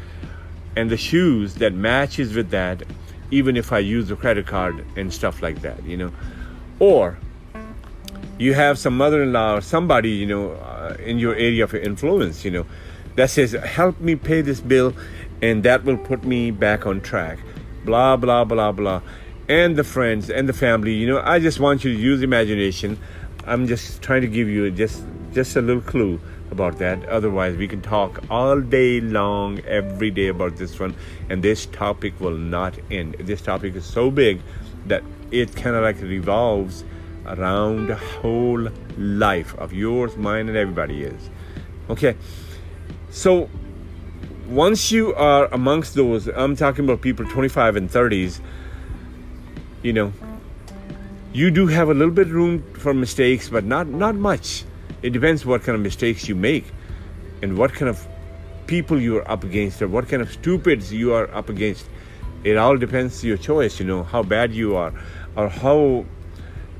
and 0.76 0.90
the 0.90 0.96
shoes 0.96 1.54
that 1.56 1.74
matches 1.74 2.34
with 2.34 2.50
that, 2.50 2.82
even 3.30 3.56
if 3.56 3.72
I 3.72 3.78
use 3.78 4.10
a 4.10 4.16
credit 4.16 4.46
card 4.46 4.84
and 4.96 5.12
stuff 5.12 5.42
like 5.42 5.62
that, 5.62 5.82
you 5.84 5.96
know. 5.96 6.12
Or 6.78 7.18
you 8.38 8.54
have 8.54 8.78
some 8.78 8.96
mother-in-law 8.96 9.56
or 9.56 9.60
somebody, 9.60 10.10
you 10.10 10.26
know, 10.26 10.52
uh, 10.52 10.96
in 11.04 11.18
your 11.18 11.34
area 11.34 11.64
of 11.64 11.74
influence, 11.74 12.44
you 12.44 12.50
know, 12.50 12.66
that 13.16 13.30
says, 13.30 13.52
help 13.52 14.00
me 14.00 14.16
pay 14.16 14.40
this 14.40 14.60
bill 14.60 14.94
and 15.42 15.62
that 15.64 15.84
will 15.84 15.98
put 15.98 16.24
me 16.24 16.50
back 16.50 16.86
on 16.86 17.00
track. 17.00 17.38
Blah, 17.84 18.16
blah, 18.16 18.44
blah, 18.44 18.72
blah 18.72 19.02
and 19.50 19.74
the 19.74 19.82
friends 19.82 20.30
and 20.30 20.48
the 20.48 20.52
family. 20.52 20.94
You 20.94 21.08
know, 21.08 21.20
I 21.24 21.40
just 21.40 21.58
want 21.58 21.84
you 21.84 21.92
to 21.92 21.98
use 21.98 22.22
imagination. 22.22 22.98
I'm 23.44 23.66
just 23.66 24.00
trying 24.00 24.20
to 24.22 24.28
give 24.28 24.48
you 24.48 24.70
just 24.70 25.02
just 25.32 25.56
a 25.56 25.60
little 25.60 25.82
clue 25.82 26.20
about 26.50 26.78
that. 26.78 27.04
Otherwise, 27.08 27.56
we 27.56 27.68
can 27.68 27.80
talk 27.80 28.22
all 28.30 28.60
day 28.60 29.00
long, 29.00 29.60
every 29.60 30.10
day 30.10 30.28
about 30.28 30.56
this 30.56 30.78
one, 30.78 30.94
and 31.28 31.42
this 31.42 31.66
topic 31.66 32.18
will 32.20 32.36
not 32.36 32.74
end. 32.90 33.16
This 33.20 33.40
topic 33.40 33.74
is 33.74 33.84
so 33.84 34.10
big 34.10 34.40
that 34.86 35.02
it 35.30 35.54
kind 35.54 35.76
of 35.76 35.82
like 35.82 36.00
revolves 36.00 36.84
around 37.26 37.86
the 37.86 37.96
whole 37.96 38.68
life 38.98 39.54
of 39.58 39.72
yours, 39.72 40.16
mine, 40.16 40.48
and 40.48 40.56
everybody 40.56 41.02
is. 41.02 41.30
Okay, 41.88 42.16
so 43.10 43.48
once 44.48 44.90
you 44.90 45.14
are 45.14 45.46
amongst 45.52 45.94
those, 45.94 46.28
I'm 46.28 46.56
talking 46.56 46.84
about 46.84 47.00
people 47.00 47.26
25 47.26 47.76
and 47.76 47.90
30s 47.90 48.40
you 49.82 49.92
know, 49.92 50.12
you 51.32 51.50
do 51.50 51.66
have 51.68 51.88
a 51.88 51.94
little 51.94 52.12
bit 52.12 52.26
of 52.28 52.32
room 52.32 52.62
for 52.74 52.92
mistakes, 52.92 53.48
but 53.48 53.64
not 53.64 53.86
not 53.86 54.14
much. 54.14 54.64
It 55.02 55.10
depends 55.10 55.46
what 55.46 55.62
kind 55.62 55.76
of 55.76 55.82
mistakes 55.82 56.28
you 56.28 56.34
make, 56.34 56.64
and 57.42 57.56
what 57.56 57.72
kind 57.72 57.88
of 57.88 58.06
people 58.66 59.00
you 59.00 59.16
are 59.18 59.30
up 59.30 59.44
against, 59.44 59.80
or 59.82 59.88
what 59.88 60.08
kind 60.08 60.22
of 60.22 60.30
stupids 60.30 60.92
you 60.92 61.14
are 61.14 61.32
up 61.34 61.48
against. 61.48 61.86
It 62.44 62.56
all 62.56 62.76
depends 62.76 63.24
your 63.24 63.36
choice. 63.36 63.80
You 63.80 63.86
know 63.86 64.02
how 64.02 64.22
bad 64.22 64.52
you 64.52 64.76
are, 64.76 64.92
or 65.36 65.48
how 65.48 66.04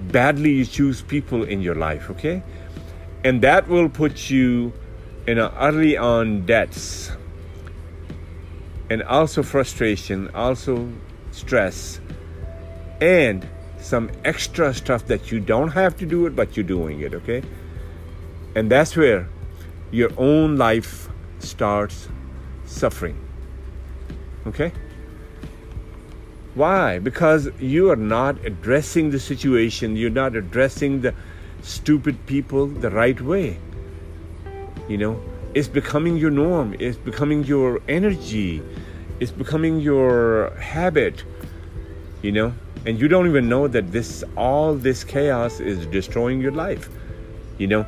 badly 0.01 0.53
you 0.53 0.65
choose 0.65 1.03
people 1.03 1.45
in 1.45 1.61
your 1.61 1.75
life. 1.75 2.11
Okay, 2.11 2.43
and 3.25 3.43
that 3.43 3.69
will 3.69 3.89
put 3.89 4.31
you 4.31 4.73
in 5.27 5.39
a 5.39 5.53
early 5.59 5.97
on 5.97 6.47
debts, 6.47 7.11
and 8.91 9.03
also 9.05 9.43
frustration, 9.43 10.29
also 10.35 10.89
stress 11.31 12.01
and 13.01 13.49
some 13.81 14.11
extra 14.25 14.75
stuff 14.75 15.07
that 15.07 15.33
you 15.33 15.41
don't 15.41 15.71
have 15.71 15.97
to 15.97 16.05
do 16.05 16.27
it, 16.27 16.37
but 16.37 16.57
you're 16.57 16.65
doing 16.65 17.01
it, 17.01 17.15
okay? 17.15 17.43
And 18.55 18.71
that's 18.71 18.97
where 18.97 19.29
your 19.91 20.11
own 20.17 20.57
life 20.57 21.09
starts 21.39 22.09
suffering. 22.67 23.19
Okay? 24.47 24.73
Why? 26.55 26.99
Because 26.99 27.49
you 27.61 27.91
are 27.91 27.97
not 27.97 28.45
addressing 28.45 29.11
the 29.11 29.21
situation, 29.21 29.97
you're 29.97 30.11
not 30.11 30.35
addressing 30.35 31.01
the 31.01 31.15
stupid 31.63 32.27
people 32.27 32.67
the 32.67 32.91
right 32.91 33.21
way. 33.21 33.59
You 34.89 34.99
know, 34.99 35.23
it's 35.55 35.69
becoming 35.69 36.17
your 36.17 36.31
norm, 36.31 36.75
it's 36.81 36.99
becoming 36.99 37.45
your 37.45 37.81
energy, 37.89 38.63
it's 39.21 39.31
becoming 39.31 39.79
your 39.81 40.51
habit, 40.57 41.25
you 42.23 42.33
know 42.33 42.53
and 42.87 43.01
you 43.01 43.09
don't 43.09 43.27
even 43.27 43.49
know 43.49 43.69
that 43.69 43.93
this 43.93 44.25
all 44.37 44.75
this 44.75 45.05
chaos 45.05 45.61
is 45.61 45.87
destroying 45.87 46.41
your 46.41 46.53
life 46.53 46.89
you 47.59 47.67
know 47.67 47.87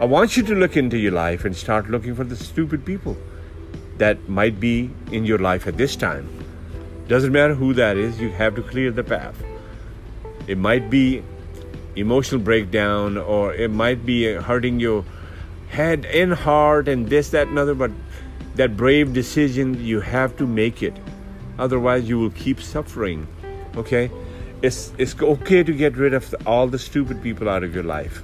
i 0.00 0.04
want 0.04 0.36
you 0.36 0.42
to 0.42 0.54
look 0.54 0.76
into 0.76 0.98
your 0.98 1.12
life 1.12 1.44
and 1.44 1.56
start 1.56 1.88
looking 1.88 2.14
for 2.14 2.24
the 2.24 2.36
stupid 2.36 2.84
people 2.84 3.16
that 3.98 4.28
might 4.28 4.58
be 4.58 4.90
in 5.12 5.24
your 5.24 5.38
life 5.38 5.66
at 5.66 5.76
this 5.76 5.96
time. 5.96 6.28
Doesn't 7.08 7.32
matter 7.32 7.54
who 7.54 7.74
that 7.74 7.96
is 7.96 8.20
you 8.20 8.30
have 8.30 8.54
to 8.56 8.62
clear 8.62 8.90
the 8.90 9.04
path. 9.04 9.42
It 10.46 10.58
might 10.58 10.90
be 10.90 11.22
emotional 11.96 12.40
breakdown 12.40 13.16
or 13.16 13.54
it 13.54 13.70
might 13.70 14.04
be 14.04 14.32
hurting 14.32 14.80
your 14.80 15.04
head 15.68 16.06
and 16.06 16.32
heart 16.32 16.88
and 16.88 17.08
this 17.08 17.30
that 17.30 17.48
and 17.48 17.58
other 17.58 17.74
but 17.74 17.90
that 18.56 18.76
brave 18.76 19.12
decision 19.12 19.84
you 19.84 20.00
have 20.00 20.36
to 20.38 20.46
make 20.46 20.82
it. 20.82 20.96
Otherwise 21.58 22.08
you 22.08 22.18
will 22.18 22.30
keep 22.30 22.60
suffering 22.60 23.26
okay? 23.76 24.10
It's 24.62 24.92
it's 24.98 25.14
okay 25.20 25.62
to 25.62 25.72
get 25.72 25.96
rid 25.96 26.14
of 26.14 26.34
all 26.46 26.66
the 26.66 26.78
stupid 26.78 27.22
people 27.22 27.48
out 27.48 27.62
of 27.62 27.74
your 27.74 27.84
life. 27.84 28.22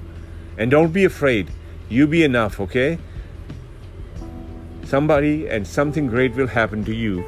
And 0.59 0.71
don't 0.71 0.93
be 0.93 1.05
afraid 1.05 1.51
you 1.91 2.07
be 2.07 2.25
enough 2.25 2.59
okay? 2.61 2.99
Somebody 4.85 5.49
and 5.49 5.67
something 5.67 6.07
great 6.07 6.35
will 6.35 6.47
happen 6.47 6.85
to 6.85 6.95
you 6.95 7.25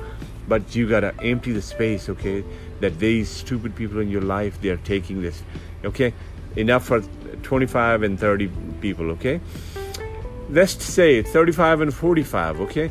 but 0.49 0.75
you 0.75 0.89
gotta 0.89 1.15
empty 1.23 1.53
the 1.53 1.61
space 1.61 2.09
okay? 2.09 2.43
That 2.81 2.99
these 2.99 3.29
stupid 3.29 3.77
people 3.77 4.01
in 4.01 4.09
your 4.09 4.23
life 4.23 4.59
they're 4.63 4.79
taking 4.79 5.21
this 5.21 5.43
okay? 5.85 6.15
Enough 6.57 6.87
for 6.87 7.03
25 7.43 8.03
and 8.03 8.19
30 8.19 8.51
people 8.81 9.11
okay? 9.11 9.41
Let's 10.49 10.83
say 10.83 11.23
35 11.23 11.83
and 11.83 11.95
45 11.95 12.61
okay? 12.63 12.91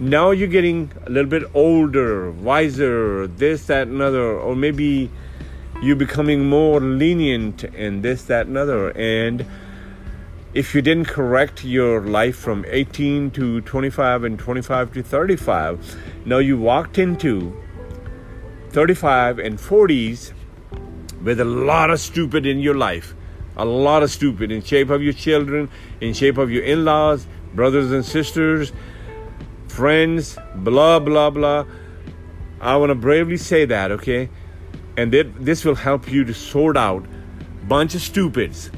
Now 0.00 0.32
you're 0.32 0.48
getting 0.48 0.90
a 1.06 1.10
little 1.10 1.30
bit 1.30 1.44
older 1.54 2.30
wiser 2.32 3.26
this 3.28 3.66
that 3.66 3.86
another 3.86 4.36
or 4.38 4.54
maybe 4.56 5.10
you're 5.82 5.96
becoming 5.96 6.48
more 6.48 6.80
lenient 6.80 7.64
in 7.64 8.02
this, 8.02 8.24
that, 8.24 8.46
and 8.46 8.56
other. 8.56 8.90
And 8.90 9.44
if 10.54 10.74
you 10.74 10.80
didn't 10.82 11.06
correct 11.06 11.64
your 11.64 12.00
life 12.00 12.36
from 12.36 12.64
18 12.68 13.30
to 13.32 13.60
25 13.62 14.24
and 14.24 14.38
25 14.38 14.92
to 14.92 15.02
35, 15.02 15.96
now 16.24 16.38
you 16.38 16.56
walked 16.56 16.98
into 16.98 17.54
35 18.70 19.38
and 19.38 19.58
40s 19.58 20.32
with 21.22 21.40
a 21.40 21.44
lot 21.44 21.90
of 21.90 21.98
stupid 22.00 22.46
in 22.46 22.60
your 22.60 22.74
life. 22.74 23.14
A 23.56 23.64
lot 23.64 24.02
of 24.02 24.10
stupid 24.10 24.50
in 24.50 24.62
shape 24.62 24.90
of 24.90 25.02
your 25.02 25.12
children, 25.12 25.68
in 26.00 26.12
shape 26.12 26.38
of 26.38 26.50
your 26.50 26.64
in 26.64 26.84
laws, 26.84 27.26
brothers 27.54 27.92
and 27.92 28.04
sisters, 28.04 28.72
friends, 29.68 30.36
blah, 30.56 30.98
blah, 30.98 31.30
blah. 31.30 31.64
I 32.60 32.76
want 32.76 32.90
to 32.90 32.94
bravely 32.94 33.36
say 33.36 33.64
that, 33.64 33.90
okay? 33.92 34.28
and 34.96 35.12
this 35.12 35.64
will 35.64 35.74
help 35.74 36.10
you 36.10 36.24
to 36.24 36.34
sort 36.34 36.76
out 36.76 37.04
bunch 37.66 37.94
of 37.94 38.02
stupids 38.02 38.70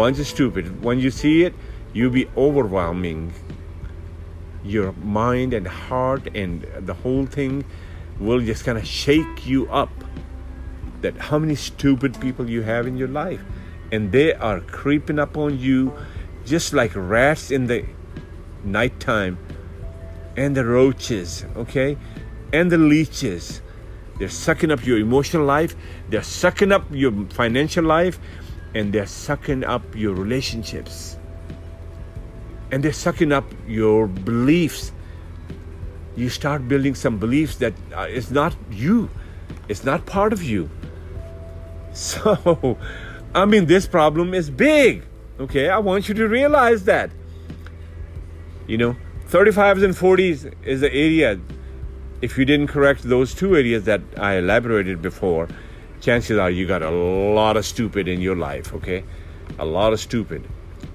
bunch 0.00 0.18
of 0.18 0.26
stupid. 0.26 0.82
When 0.82 0.98
you 0.98 1.10
see 1.10 1.44
it 1.44 1.54
you'll 1.92 2.10
be 2.10 2.26
overwhelming 2.34 3.34
your 4.64 4.92
mind 4.92 5.52
and 5.52 5.66
heart 5.66 6.26
and 6.34 6.66
the 6.78 6.94
whole 6.94 7.26
thing 7.26 7.64
will 8.18 8.40
just 8.40 8.64
kind 8.64 8.78
of 8.78 8.86
shake 8.86 9.46
you 9.46 9.68
up 9.70 9.90
that 11.02 11.16
how 11.18 11.38
many 11.38 11.54
stupid 11.54 12.18
people 12.18 12.48
you 12.48 12.62
have 12.62 12.86
in 12.86 12.96
your 12.96 13.08
life. 13.08 13.42
And 13.92 14.10
they 14.10 14.32
are 14.32 14.60
creeping 14.60 15.18
up 15.18 15.36
on 15.36 15.58
you 15.58 15.92
just 16.46 16.72
like 16.72 16.92
rats 16.94 17.50
in 17.50 17.66
the 17.66 17.84
nighttime. 18.64 19.36
And 20.34 20.56
the 20.56 20.64
roaches 20.64 21.44
okay? 21.56 21.98
And 22.54 22.72
the 22.72 22.78
leeches. 22.78 23.60
They're 24.18 24.28
sucking 24.28 24.70
up 24.70 24.86
your 24.86 24.98
emotional 24.98 25.44
life. 25.44 25.74
They're 26.08 26.22
sucking 26.22 26.72
up 26.72 26.84
your 26.90 27.12
financial 27.30 27.84
life 27.84 28.18
and 28.74 28.92
they're 28.92 29.06
sucking 29.06 29.64
up 29.64 29.82
your 29.94 30.14
relationships. 30.14 31.16
And 32.70 32.82
they're 32.82 32.92
sucking 32.92 33.32
up 33.32 33.44
your 33.66 34.06
beliefs. 34.06 34.92
You 36.16 36.28
start 36.28 36.68
building 36.68 36.94
some 36.94 37.18
beliefs 37.18 37.56
that 37.56 37.74
uh, 37.94 38.06
it's 38.08 38.30
not 38.30 38.54
you. 38.70 39.10
It's 39.68 39.84
not 39.84 40.06
part 40.06 40.32
of 40.32 40.42
you. 40.42 40.70
So 41.92 42.78
i 43.34 43.44
mean 43.44 43.66
this 43.66 43.86
problem 43.86 44.32
is 44.32 44.48
big. 44.48 45.04
Okay 45.40 45.68
i 45.68 45.78
want 45.78 46.08
you 46.08 46.14
to 46.14 46.28
realize 46.28 46.84
that. 46.84 47.10
You 48.68 48.78
know 48.78 48.96
35s 49.28 49.84
and 49.84 49.94
40s 49.94 50.52
is 50.64 50.80
the 50.80 50.92
area 50.92 51.40
if 52.20 52.36
you 52.36 52.44
didn't 52.44 52.66
correct 52.66 53.02
those 53.04 53.34
two 53.34 53.56
areas 53.56 53.84
that 53.84 54.00
i 54.18 54.34
elaborated 54.38 55.00
before 55.00 55.48
chances 56.00 56.38
are 56.38 56.50
you 56.50 56.66
got 56.66 56.82
a 56.82 56.90
lot 56.90 57.56
of 57.56 57.64
stupid 57.64 58.08
in 58.08 58.20
your 58.20 58.36
life 58.36 58.72
okay? 58.74 59.04
A 59.58 59.64
lot 59.64 59.92
of 59.92 60.00
stupid. 60.00 60.46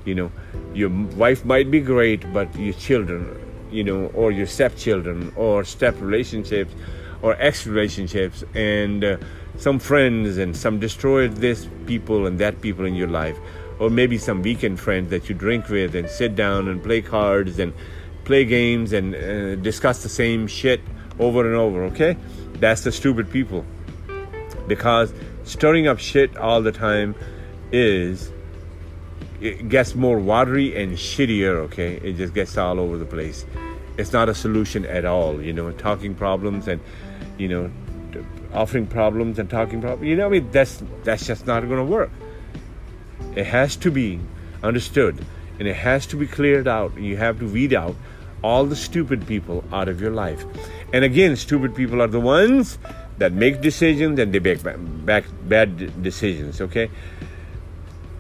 You 0.06 0.16
know 0.16 0.32
your 0.74 0.90
wife 0.90 1.46
might 1.46 1.72
be 1.72 1.80
great 1.80 2.32
but 2.34 2.54
your 2.56 2.74
children 2.74 3.42
you 3.72 3.84
know 3.84 4.08
or 4.08 4.32
your 4.32 4.48
stepchildren 4.48 5.32
or 5.36 5.64
step 5.64 5.96
relationships 6.00 6.74
or 7.22 7.36
ex 7.40 7.66
relationships 7.66 8.44
and 8.54 9.04
uh, 9.04 9.18
some 9.58 9.80
friends 9.80 10.38
and 10.38 10.56
some 10.56 10.80
destroyed 10.80 11.38
this 11.38 11.68
people 11.86 12.28
and 12.28 12.40
that 12.40 12.62
people 12.62 12.86
in 12.86 12.96
your 12.96 13.08
life. 13.08 13.38
Or 13.80 13.90
maybe 13.90 14.18
some 14.18 14.42
weekend 14.42 14.80
friends 14.80 15.10
that 15.10 15.28
you 15.28 15.36
drink 15.36 15.68
with 15.70 15.96
and 15.96 16.10
sit 16.10 16.36
down 16.36 16.68
and 16.68 16.82
play 16.82 17.02
cards 17.02 17.60
and 17.60 17.74
play 18.24 18.46
games 18.46 18.94
and 18.94 19.16
uh, 19.16 19.56
discuss 19.56 20.02
the 20.04 20.10
same 20.10 20.48
shit 20.48 20.82
over 21.20 21.46
and 21.46 21.56
over 21.56 21.84
okay? 21.86 22.18
That's 22.60 22.84
the 22.84 22.92
stupid 22.92 23.30
people 23.32 23.66
because 24.67 25.13
stirring 25.43 25.88
up 25.88 26.00
shit 26.00 26.36
all 26.38 26.62
the 26.62 26.72
time 26.72 27.15
is 27.72 28.31
it 29.41 29.69
gets 29.69 29.95
more 29.95 30.19
watery 30.19 30.81
and 30.81 30.93
shittier 30.93 31.55
okay? 31.55 31.95
It 31.98 32.13
just 32.13 32.34
gets 32.34 32.57
all 32.57 32.79
over 32.79 32.98
the 32.98 33.05
place. 33.05 33.45
It's 33.98 34.12
not 34.12 34.29
a 34.29 34.36
solution 34.36 34.86
at 34.86 35.05
all 35.05 35.41
you 35.41 35.53
know 35.53 35.72
talking 35.72 36.15
problems 36.15 36.67
and 36.67 36.81
you 37.38 37.48
know 37.48 37.72
offering 38.53 38.88
problems 38.88 39.38
and 39.38 39.50
talking 39.50 39.81
problems 39.81 40.07
you 40.07 40.15
know 40.15 40.25
i 40.25 40.29
mean? 40.29 40.50
That's 40.51 40.81
that's 41.03 41.27
just 41.27 41.45
not 41.45 41.62
going 41.62 41.77
to 41.77 41.84
work. 41.84 42.12
It 43.36 43.45
has 43.45 43.75
to 43.77 43.91
be 43.91 44.19
understood 44.63 45.24
and 45.60 45.67
it 45.67 45.75
has 45.75 46.05
to 46.07 46.17
be 46.17 46.27
cleared 46.27 46.67
out. 46.67 46.98
You 46.98 47.17
have 47.17 47.39
to 47.39 47.48
weed 47.48 47.74
out 47.74 47.95
all 48.43 48.65
the 48.65 48.75
stupid 48.75 49.25
people 49.25 49.63
out 49.72 49.88
of 49.88 50.00
your 50.01 50.12
life. 50.12 50.45
And 50.93 51.03
again 51.03 51.36
stupid 51.36 51.75
people 51.75 52.01
are 52.01 52.07
the 52.07 52.19
ones 52.19 52.77
that 53.17 53.34
make 53.34 53.62
decisions 53.62 54.19
and 54.19 54.34
they 54.34 54.39
make 54.39 54.62
back 55.05 55.25
bad 55.48 56.01
decisions. 56.03 56.62
Okay, 56.62 56.89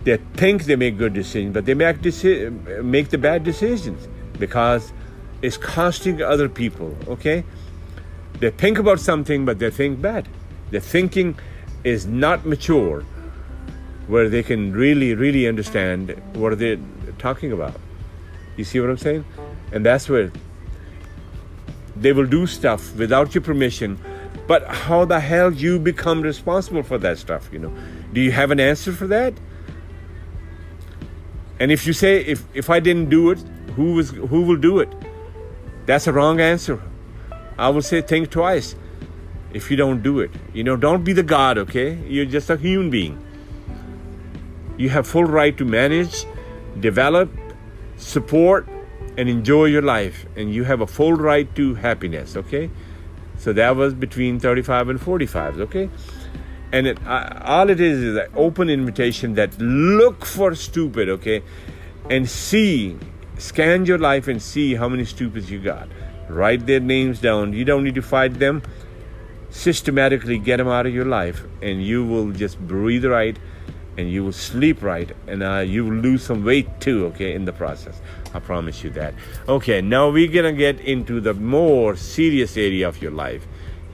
they 0.03 0.17
think 0.35 0.65
they 0.65 0.75
make 0.75 0.97
good 0.97 1.13
decisions, 1.13 1.53
but 1.53 1.65
they 1.65 1.73
make 1.73 1.97
deci- 1.97 2.83
make 2.83 3.09
the 3.09 3.17
bad 3.17 3.43
decisions 3.43 4.07
because 4.39 4.93
it's 5.41 5.57
costing 5.57 6.21
other 6.21 6.47
people. 6.47 6.95
Okay, 7.07 7.43
they 8.39 8.51
think 8.51 8.77
about 8.77 8.99
something, 8.99 9.45
but 9.45 9.59
they 9.59 9.71
think 9.71 10.01
bad. 10.01 10.27
Their 10.71 10.81
thinking 10.81 11.37
is 11.83 12.05
not 12.05 12.45
mature, 12.45 13.01
where 14.07 14.29
they 14.29 14.43
can 14.43 14.73
really, 14.73 15.13
really 15.13 15.47
understand 15.47 16.09
what 16.33 16.57
they're 16.57 16.79
talking 17.17 17.51
about. 17.51 17.79
You 18.57 18.63
see 18.63 18.79
what 18.79 18.89
I'm 18.89 18.97
saying? 18.97 19.25
And 19.71 19.85
that's 19.85 20.07
where 20.07 20.31
they 21.95 22.13
will 22.13 22.25
do 22.25 22.47
stuff 22.47 22.95
without 22.95 23.33
your 23.33 23.41
permission 23.41 23.99
but 24.47 24.67
how 24.67 25.05
the 25.05 25.19
hell 25.19 25.51
you 25.51 25.79
become 25.79 26.21
responsible 26.21 26.83
for 26.83 26.97
that 26.99 27.17
stuff, 27.17 27.49
you 27.51 27.59
know? 27.59 27.73
Do 28.13 28.21
you 28.21 28.31
have 28.31 28.51
an 28.51 28.59
answer 28.59 28.91
for 28.91 29.07
that? 29.07 29.33
And 31.59 31.71
if 31.71 31.87
you 31.87 31.93
say 31.93 32.21
if 32.21 32.45
if 32.53 32.69
I 32.69 32.79
didn't 32.79 33.09
do 33.09 33.31
it, 33.31 33.39
who 33.75 33.93
was 33.93 34.11
who 34.11 34.43
will 34.43 34.57
do 34.57 34.79
it? 34.79 34.93
That's 35.85 36.07
a 36.07 36.13
wrong 36.13 36.39
answer. 36.41 36.81
I 37.57 37.69
will 37.69 37.81
say 37.81 38.01
think 38.01 38.29
twice 38.29 38.75
if 39.53 39.71
you 39.71 39.77
don't 39.77 40.03
do 40.03 40.19
it. 40.19 40.31
You 40.53 40.63
know, 40.63 40.75
don't 40.75 41.03
be 41.03 41.13
the 41.13 41.23
God, 41.23 41.57
okay? 41.57 41.95
You're 42.07 42.25
just 42.25 42.49
a 42.49 42.57
human 42.57 42.89
being. 42.89 43.17
You 44.77 44.89
have 44.89 45.07
full 45.07 45.23
right 45.23 45.57
to 45.57 45.63
manage, 45.63 46.25
develop, 46.81 47.31
support, 47.95 48.67
and 49.17 49.29
enjoy 49.29 49.65
your 49.65 49.81
life. 49.81 50.25
And 50.35 50.53
you 50.53 50.65
have 50.65 50.81
a 50.81 50.87
full 50.87 51.13
right 51.13 51.53
to 51.55 51.75
happiness, 51.75 52.35
okay? 52.35 52.69
So 53.45 53.53
that 53.53 53.75
was 53.75 53.93
between 53.93 54.39
35 54.39 54.89
and 54.89 54.99
45, 54.99 55.59
okay? 55.59 55.87
And 56.71 56.87
it, 56.87 56.97
uh, 57.05 57.43
all 57.43 57.69
it 57.69 57.79
is 57.79 58.01
is 58.01 58.17
an 58.17 58.25
open 58.33 58.71
invitation 58.71 59.35
that 59.35 59.55
look 59.59 60.25
for 60.25 60.55
stupid, 60.55 61.09
okay? 61.09 61.43
And 62.09 62.27
see, 62.27 62.97
scan 63.37 63.85
your 63.85 63.99
life 63.99 64.27
and 64.27 64.41
see 64.41 64.73
how 64.73 64.89
many 64.89 65.05
stupids 65.05 65.51
you 65.51 65.59
got. 65.59 65.87
Write 66.27 66.65
their 66.65 66.79
names 66.79 67.21
down. 67.21 67.53
You 67.53 67.65
don't 67.65 67.83
need 67.83 67.93
to 67.93 68.01
fight 68.01 68.39
them. 68.39 68.63
Systematically 69.51 70.39
get 70.39 70.57
them 70.57 70.67
out 70.67 70.87
of 70.87 70.93
your 70.95 71.05
life, 71.05 71.43
and 71.61 71.85
you 71.85 72.03
will 72.03 72.31
just 72.31 72.59
breathe 72.59 73.05
right 73.05 73.37
and 73.97 74.11
you 74.11 74.23
will 74.23 74.33
sleep 74.33 74.81
right 74.81 75.15
and 75.27 75.41
uh, 75.41 75.59
you 75.59 75.85
will 75.85 75.93
lose 75.93 76.21
some 76.21 76.43
weight 76.43 76.67
too 76.81 77.05
okay 77.05 77.33
in 77.33 77.45
the 77.45 77.53
process 77.53 78.01
i 78.35 78.39
promise 78.39 78.83
you 78.83 78.89
that. 78.91 79.13
Okay 79.47 79.81
now 79.81 80.09
we're 80.09 80.31
gonna 80.31 80.53
get 80.53 80.79
into 80.79 81.21
the 81.21 81.33
more 81.33 81.95
serious 81.95 82.57
area 82.57 82.87
of 82.87 83.01
your 83.01 83.11
life. 83.11 83.47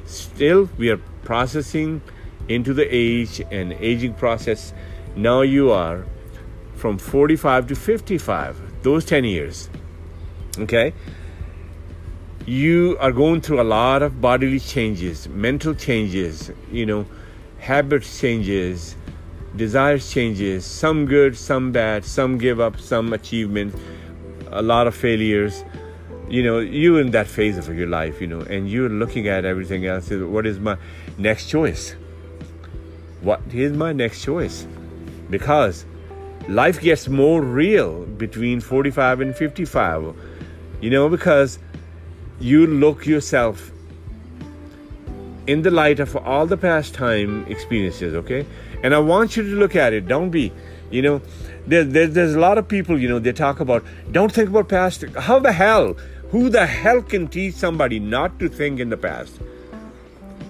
Still 0.06 0.69
we 0.77 0.89
are 0.89 1.01
processing 1.23 2.01
into 2.47 2.73
the 2.73 2.88
age 2.89 3.41
and 3.51 3.73
aging 3.73 4.15
process. 4.15 4.73
Now 5.15 5.41
you 5.41 5.71
are 5.71 6.06
from 6.75 6.97
45 6.97 7.67
to 7.67 7.75
55 7.75 8.84
those 8.84 9.06
10 9.06 9.23
years 9.23 9.69
okay? 10.58 10.93
You 12.47 12.97
are 12.99 13.12
going 13.12 13.41
through 13.41 13.62
a 13.62 13.63
lot 13.63 14.01
of 14.01 14.19
bodily 14.19 14.60
changes 14.60 15.30
mental 15.30 15.75
changes 15.75 16.49
you 16.71 16.88
know 16.88 17.06
habit 17.60 18.01
changes 18.01 18.95
desires 19.56 20.12
changes 20.12 20.65
some 20.65 21.06
good 21.06 21.38
some 21.38 21.71
bad 21.71 22.04
some 22.04 22.39
give 22.39 22.60
up 22.60 22.80
some 22.80 23.13
achievement 23.13 23.75
a 24.51 24.61
lot 24.61 24.87
of 24.87 24.95
failures. 24.95 25.63
You 26.29 26.43
know 26.43 26.59
you're 26.59 27.01
in 27.01 27.11
that 27.11 27.27
phase 27.27 27.57
of 27.57 27.75
your 27.77 27.87
life 27.87 28.21
you 28.21 28.27
know 28.27 28.39
and 28.39 28.69
you're 28.69 28.89
looking 28.89 29.27
at 29.27 29.45
everything 29.45 29.85
else. 29.85 30.09
What 30.09 30.45
is 30.45 30.59
my 30.59 30.77
next 31.17 31.49
choice? 31.49 31.95
What 33.21 33.41
is 33.53 33.73
my 33.73 33.91
next 33.91 34.23
choice? 34.23 34.65
Because 35.29 35.85
life 36.47 36.81
gets 36.81 37.07
more 37.07 37.41
real 37.41 38.05
between 38.05 38.59
45 38.61 39.21
and 39.21 39.35
55 39.35 40.15
you 40.81 40.89
know 40.89 41.07
because 41.07 41.59
you 42.39 42.65
look 42.65 43.05
yourself 43.05 43.71
in 45.45 45.61
the 45.61 45.69
light 45.69 45.99
of 45.99 46.15
all 46.15 46.47
the 46.47 46.57
past 46.57 46.93
time 46.93 47.45
experiences 47.47 48.15
okay? 48.15 48.45
And 48.83 48.95
I 48.95 48.99
want 48.99 49.37
you 49.37 49.43
to 49.43 49.49
look 49.49 49.75
at 49.75 49.93
it. 49.93 50.07
Don't 50.07 50.31
be, 50.31 50.51
you 50.91 51.01
know, 51.01 51.21
there, 51.65 51.84
there, 51.84 52.08
there's 52.08 52.36
a 52.36 52.39
lot 52.39 52.58
of 52.58 52.67
people, 52.67 52.99
you 52.99 53.08
know, 53.08 53.19
they 53.19 53.32
talk 53.32 53.60
about, 53.60 53.84
don't 54.12 54.32
think 54.32 54.49
about 54.49 54.69
past. 54.69 55.04
How 55.17 55.39
the 55.39 55.51
hell? 55.51 55.93
Who 56.32 56.49
the 56.49 56.65
hell 56.65 57.01
can 57.01 57.27
teach 57.27 57.56
somebody 57.56 57.99
not 57.99 58.39
to 58.39 58.49
think 58.49 58.80
in 58.80 58.89
the 58.89 58.97
past? 58.97 59.38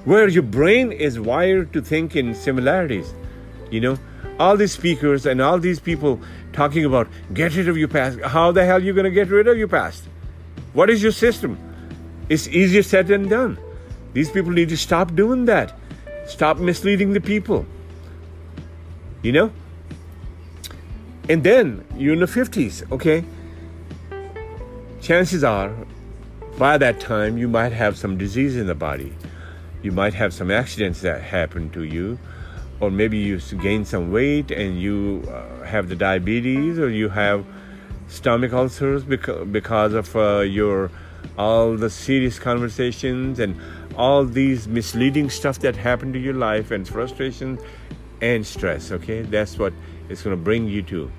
Where 0.06 0.28
your 0.28 0.44
brain 0.44 0.92
is 0.92 1.20
wired 1.20 1.74
to 1.74 1.82
think 1.82 2.16
in 2.16 2.34
similarities. 2.34 3.14
You 3.70 3.82
know, 3.82 3.98
all 4.40 4.58
these 4.58 4.72
speakers 4.72 5.26
and 5.26 5.42
all 5.42 5.60
these 5.60 5.80
people 5.80 6.20
talking 6.54 6.86
about 6.86 7.08
get 7.34 7.56
rid 7.56 7.70
of 7.70 7.78
your 7.78 7.88
past. 7.88 8.20
How 8.22 8.52
the 8.52 8.66
hell 8.66 8.78
are 8.78 8.80
you 8.80 8.94
going 8.94 9.06
to 9.06 9.12
get 9.12 9.30
rid 9.30 9.48
of 9.48 9.58
your 9.58 9.68
past? 9.68 10.04
What 10.74 10.90
is 10.90 11.04
your 11.04 11.12
system? 11.12 11.58
It's 12.30 12.48
easier 12.48 12.84
said 12.84 13.08
than 13.08 13.28
done. 13.28 13.58
These 14.14 14.32
people 14.32 14.52
need 14.52 14.70
to 14.70 14.78
stop 14.78 15.16
doing 15.16 15.46
that. 15.46 15.78
Stop 16.28 16.58
misleading 16.58 17.14
the 17.14 17.22
people 17.22 17.66
you 19.22 19.32
know? 19.32 19.52
And 21.30 21.44
then 21.44 21.86
you're 21.96 22.14
in 22.14 22.20
the 22.20 22.26
50s, 22.26 22.90
okay? 22.92 23.24
Chances 25.02 25.44
are, 25.44 25.74
by 26.58 26.78
that 26.78 27.00
time, 27.00 27.38
you 27.38 27.48
might 27.48 27.72
have 27.72 27.98
some 27.98 28.18
disease 28.18 28.56
in 28.56 28.68
the 28.68 28.76
body. 28.76 29.16
You 29.82 29.92
might 29.92 30.14
have 30.14 30.34
some 30.34 30.52
accidents 30.52 31.02
that 31.02 31.22
happen 31.22 31.70
to 31.72 31.84
you, 31.84 32.20
or 32.80 32.92
maybe 32.92 33.18
you 33.18 33.40
gain 33.40 33.86
some 33.86 34.12
weight 34.12 34.52
and 34.52 34.80
you 34.80 35.24
uh, 35.30 35.64
have 35.64 35.90
the 35.90 35.96
diabetes, 35.96 36.78
or 36.78 36.90
you 36.90 37.10
have 37.10 37.46
stomach 38.08 38.54
ulcers 38.54 39.04
because, 39.04 39.48
because 39.48 39.94
of 39.94 40.16
uh, 40.16 40.40
your 40.40 40.92
all 41.38 41.76
the 41.78 41.90
serious 41.90 42.40
conversations 42.40 43.40
and 43.40 43.60
all 43.96 44.26
these 44.26 44.68
misleading 44.68 45.30
stuff 45.30 45.60
that 45.60 45.76
happened 45.76 46.14
to 46.14 46.20
your 46.20 46.34
life 46.34 46.72
and 46.72 46.88
frustration 46.88 47.60
and 48.22 48.46
stress. 48.46 48.92
Okay, 48.92 49.22
that's 49.22 49.58
what 49.58 49.74
it's 50.10 50.22
going 50.22 50.36
to 50.36 50.42
bring 50.42 50.68
you 50.68 50.82
to. 50.84 51.12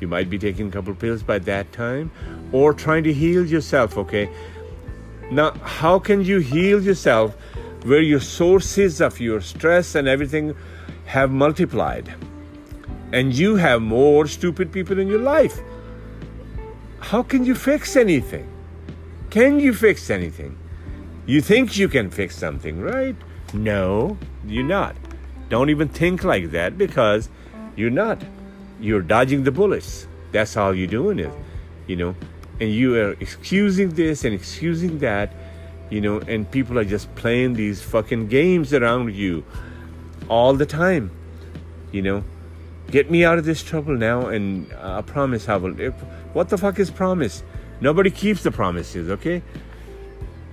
You 0.00 0.08
might 0.08 0.28
be 0.28 0.38
taking 0.38 0.68
a 0.68 0.70
couple 0.70 0.94
pills 0.94 1.22
by 1.22 1.38
that 1.40 1.72
time 1.72 2.10
or 2.50 2.74
trying 2.74 3.04
to 3.04 3.12
heal 3.12 3.46
yourself. 3.46 3.96
Okay, 3.96 4.28
now 5.30 5.52
how 5.62 5.98
can 5.98 6.24
you 6.24 6.38
heal 6.40 6.82
yourself 6.82 7.34
where 7.84 8.00
your 8.00 8.20
sources 8.20 9.00
of 9.00 9.20
your 9.20 9.40
stress 9.40 9.94
and 9.94 10.08
everything 10.08 10.56
have 11.06 11.30
multiplied 11.30 12.12
and 13.12 13.32
you 13.32 13.56
have 13.56 13.82
more 13.82 14.26
stupid 14.26 14.72
people 14.72 14.98
in 14.98 15.06
your 15.06 15.20
life? 15.20 15.60
How 17.00 17.22
can 17.22 17.44
you 17.44 17.54
fix 17.54 17.96
anything? 17.96 18.48
Can 19.30 19.60
you 19.60 19.72
fix 19.72 20.10
anything? 20.10 20.58
You 21.26 21.40
think 21.40 21.76
you 21.76 21.88
can 21.88 22.10
fix 22.10 22.36
something, 22.36 22.80
right? 22.80 23.16
No, 23.54 24.18
you're 24.46 24.64
not. 24.64 24.96
Don't 25.48 25.70
even 25.70 25.88
think 25.88 26.24
like 26.24 26.50
that 26.50 26.76
because 26.76 27.28
you're 27.76 27.90
not. 27.90 28.22
You're 28.80 29.02
dodging 29.02 29.44
the 29.44 29.52
bullets. 29.52 30.06
That's 30.32 30.56
all 30.56 30.74
you're 30.74 30.86
doing 30.86 31.18
is, 31.18 31.32
you 31.86 31.96
know, 31.96 32.14
and 32.60 32.70
you 32.70 32.96
are 32.96 33.12
excusing 33.20 33.90
this 33.90 34.24
and 34.24 34.34
excusing 34.34 34.98
that, 35.00 35.32
you 35.90 36.00
know, 36.00 36.20
and 36.20 36.50
people 36.50 36.78
are 36.78 36.84
just 36.84 37.14
playing 37.14 37.54
these 37.54 37.82
fucking 37.82 38.28
games 38.28 38.72
around 38.72 39.14
you 39.14 39.44
all 40.28 40.54
the 40.54 40.66
time, 40.66 41.10
you 41.92 42.02
know. 42.02 42.24
Get 42.90 43.10
me 43.10 43.24
out 43.24 43.38
of 43.38 43.44
this 43.44 43.62
trouble 43.62 43.96
now, 43.96 44.26
and 44.26 44.72
I 44.74 45.00
promise 45.02 45.48
I 45.48 45.56
will. 45.56 45.72
What 46.32 46.48
the 46.48 46.58
fuck 46.58 46.78
is 46.78 46.90
promise? 46.90 47.42
Nobody 47.80 48.10
keeps 48.10 48.42
the 48.42 48.50
promises, 48.50 49.10
okay? 49.10 49.42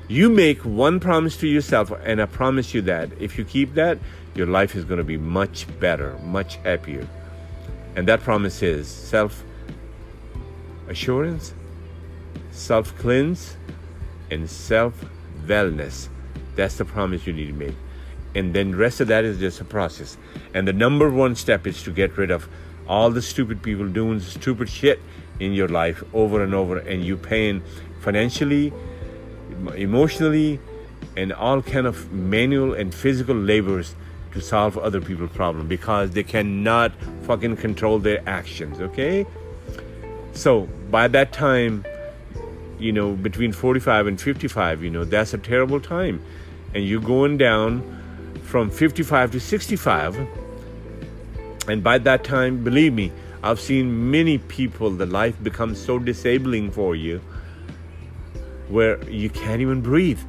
You 0.07 0.29
make 0.29 0.63
one 0.63 0.99
promise 0.99 1.37
to 1.37 1.47
yourself, 1.47 1.91
and 2.03 2.21
I 2.21 2.25
promise 2.25 2.73
you 2.73 2.81
that 2.83 3.09
if 3.19 3.37
you 3.37 3.45
keep 3.45 3.73
that, 3.75 3.99
your 4.39 4.47
life 4.47 4.73
is 4.73 4.85
going 4.85 4.97
to 4.97 5.03
be 5.03 5.17
much 5.17 5.67
better, 5.81 6.17
much 6.23 6.55
happier. 6.63 7.05
And 7.95 8.07
that 8.07 8.21
promise 8.21 8.63
is 8.63 8.87
self 8.87 9.43
assurance, 10.87 11.53
self 12.49 12.97
cleanse, 12.97 13.57
and 14.31 14.49
self 14.49 14.93
wellness. 15.45 16.07
That's 16.55 16.77
the 16.77 16.85
promise 16.85 17.27
you 17.27 17.33
need 17.33 17.47
to 17.47 17.53
make. 17.53 17.75
And 18.33 18.53
then 18.53 18.71
the 18.71 18.77
rest 18.77 19.01
of 19.01 19.09
that 19.09 19.25
is 19.25 19.39
just 19.39 19.59
a 19.59 19.65
process. 19.65 20.17
And 20.53 20.67
the 20.67 20.73
number 20.73 21.09
one 21.09 21.35
step 21.35 21.67
is 21.67 21.83
to 21.83 21.91
get 21.91 22.17
rid 22.17 22.31
of 22.31 22.47
all 22.87 23.11
the 23.11 23.21
stupid 23.21 23.61
people 23.61 23.87
doing 23.87 24.21
stupid 24.21 24.69
shit 24.69 25.01
in 25.39 25.51
your 25.53 25.67
life 25.67 26.01
over 26.13 26.43
and 26.43 26.53
over 26.53 26.77
and 26.77 27.03
you 27.03 27.17
paying 27.17 27.61
financially 27.99 28.71
emotionally 29.75 30.59
and 31.17 31.33
all 31.33 31.61
kind 31.61 31.85
of 31.85 32.11
manual 32.11 32.73
and 32.73 32.93
physical 32.93 33.35
labors 33.35 33.95
to 34.31 34.41
solve 34.41 34.77
other 34.77 35.01
people's 35.01 35.31
problem 35.31 35.67
because 35.67 36.11
they 36.11 36.23
cannot 36.23 36.91
fucking 37.23 37.57
control 37.57 37.99
their 37.99 38.21
actions 38.27 38.79
okay? 38.79 39.25
So 40.33 40.67
by 40.89 41.07
that 41.09 41.33
time 41.33 41.85
you 42.79 42.91
know 42.91 43.13
between 43.13 43.51
45 43.51 44.07
and 44.07 44.21
55 44.21 44.83
you 44.83 44.89
know 44.89 45.03
that's 45.03 45.33
a 45.33 45.37
terrible 45.37 45.79
time. 45.79 46.23
And 46.73 46.85
you're 46.85 47.01
going 47.01 47.37
down 47.37 47.81
from 48.43 48.69
55 48.69 49.31
to 49.31 49.39
65 49.39 50.27
and 51.67 51.83
by 51.83 51.97
that 51.99 52.23
time 52.23 52.63
believe 52.63 52.93
me 52.93 53.11
i've 53.43 53.59
seen 53.59 54.09
many 54.09 54.39
people 54.39 54.89
the 54.89 55.05
life 55.05 55.35
becomes 55.43 55.79
so 55.79 55.99
disabling 55.99 56.71
for 56.71 56.95
you 56.95 57.21
where 58.69 59.03
you 59.09 59.29
can't 59.29 59.61
even 59.61 59.81
breathe. 59.81 60.19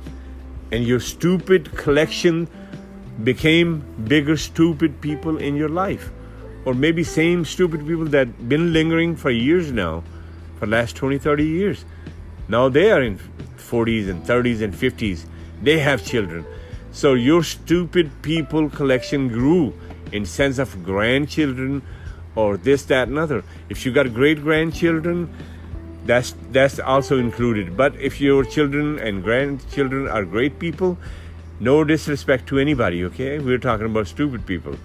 And 0.72 0.84
your 0.84 1.00
stupid 1.00 1.76
collection 1.76 2.48
became 3.24 3.84
bigger 4.04 4.36
stupid 4.36 5.00
people 5.00 5.38
in 5.38 5.56
your 5.56 5.68
life. 5.68 6.10
Or 6.64 6.74
maybe 6.74 7.04
same 7.04 7.44
stupid 7.44 7.86
people 7.86 8.04
that 8.06 8.48
been 8.48 8.72
lingering 8.72 9.16
for 9.16 9.30
years 9.30 9.72
now, 9.72 10.02
for 10.58 10.66
last 10.66 10.96
20, 10.96 11.18
30 11.18 11.44
years. 11.44 11.84
Now 12.48 12.68
they 12.68 12.90
are 12.90 13.02
in 13.02 13.18
40s 13.56 14.08
and 14.08 14.22
30s 14.24 14.60
and 14.62 14.74
50s. 14.74 15.24
They 15.62 15.78
have 15.78 16.04
children. 16.04 16.44
So 16.92 17.14
your 17.14 17.42
stupid 17.42 18.10
people 18.22 18.68
collection 18.68 19.28
grew 19.28 19.72
in 20.12 20.26
sense 20.26 20.58
of 20.58 20.84
grandchildren 20.84 21.82
or 22.34 22.56
this, 22.56 22.84
that, 22.84 23.08
and 23.08 23.18
other. 23.18 23.44
If 23.68 23.86
you 23.86 23.92
got 23.92 24.12
great 24.12 24.42
grandchildren, 24.42 25.32
that's 26.06 26.34
that's 26.50 26.80
also 26.80 27.18
included 27.18 27.76
but 27.76 27.94
if 27.96 28.20
your 28.20 28.44
children 28.44 28.98
and 28.98 29.22
grandchildren 29.22 30.08
are 30.08 30.24
great 30.24 30.58
people 30.58 30.96
no 31.60 31.84
disrespect 31.84 32.46
to 32.48 32.58
anybody 32.58 33.04
okay? 33.04 33.38
We're 33.38 33.58
talking 33.58 33.86
about 33.86 34.06
stupid 34.08 34.46
people. 34.46 34.76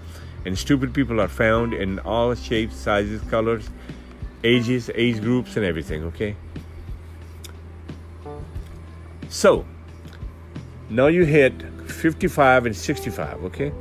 And 0.44 0.56
stupid 0.56 0.94
people 0.94 1.20
are 1.20 1.28
found 1.28 1.74
in 1.74 1.98
all 2.00 2.34
shapes 2.34 2.76
sizes 2.76 3.20
colors 3.30 3.68
ages 4.44 4.90
age 4.94 5.20
groups 5.20 5.56
and 5.56 5.64
everything 5.64 6.04
okay? 6.04 6.36
So 9.28 9.64
now 10.88 11.08
you 11.08 11.24
hit 11.24 11.52
55 11.90 12.66
and 12.66 12.76
65 12.76 13.44
okay? 13.44 13.72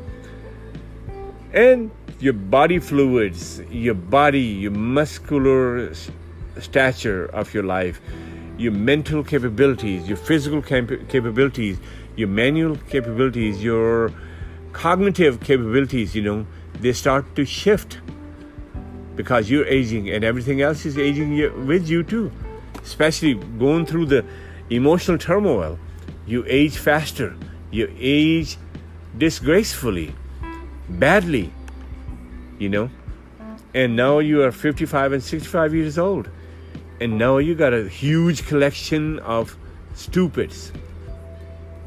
And 1.53 1.91
your 2.19 2.33
body 2.33 2.79
fluids 2.79 3.59
your 3.69 3.93
body 3.93 4.41
your 4.41 4.71
muscular 4.71 5.93
stature 6.59 7.25
of 7.25 7.53
your 7.53 7.63
life, 7.63 8.01
your 8.57 8.71
mental 8.71 9.23
capabilities, 9.23 10.07
your 10.07 10.17
physical 10.17 10.61
cap- 10.61 11.09
capabilities, 11.09 11.77
your 12.15 12.27
manual 12.27 12.77
capabilities, 12.89 13.63
your 13.63 14.11
cognitive 14.73 15.39
capabilities, 15.39 16.15
you 16.15 16.21
know, 16.21 16.45
they 16.79 16.93
start 16.93 17.35
to 17.35 17.45
shift 17.45 17.99
because 19.15 19.49
you're 19.49 19.65
aging 19.65 20.09
and 20.09 20.23
everything 20.23 20.61
else 20.61 20.85
is 20.85 20.97
aging 20.97 21.65
with 21.67 21.87
you 21.87 22.03
too. 22.03 22.31
Especially 22.83 23.33
going 23.33 23.85
through 23.85 24.05
the 24.05 24.23
emotional 24.69 25.17
turmoil, 25.17 25.79
you 26.25 26.43
age 26.47 26.77
faster, 26.77 27.35
you 27.71 27.91
age 27.97 28.57
disgracefully, 29.17 30.13
badly, 30.89 31.51
you 32.59 32.69
know. 32.69 32.89
And 33.73 33.95
now 33.95 34.19
you 34.19 34.41
are 34.43 34.51
55 34.51 35.13
and 35.13 35.23
65 35.23 35.73
years 35.73 35.97
old 35.97 36.29
and 36.99 37.17
now 37.17 37.37
you 37.37 37.55
got 37.55 37.73
a 37.73 37.87
huge 37.87 38.47
collection 38.47 39.19
of 39.19 39.57
stupids. 39.93 40.71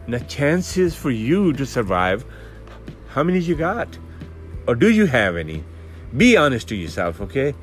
The 0.09 0.21
chances 0.21 0.97
for 0.97 1.11
you 1.11 1.53
to 1.53 1.67
survive, 1.67 2.25
how 3.09 3.23
many 3.23 3.41
you 3.41 3.55
got? 3.55 3.99
Or 4.67 4.75
do 4.75 4.91
you 4.91 5.05
have 5.05 5.37
any? 5.37 5.65
Be 6.17 6.35
honest 6.35 6.69
to 6.69 6.75
yourself, 6.75 7.21
okay? 7.21 7.55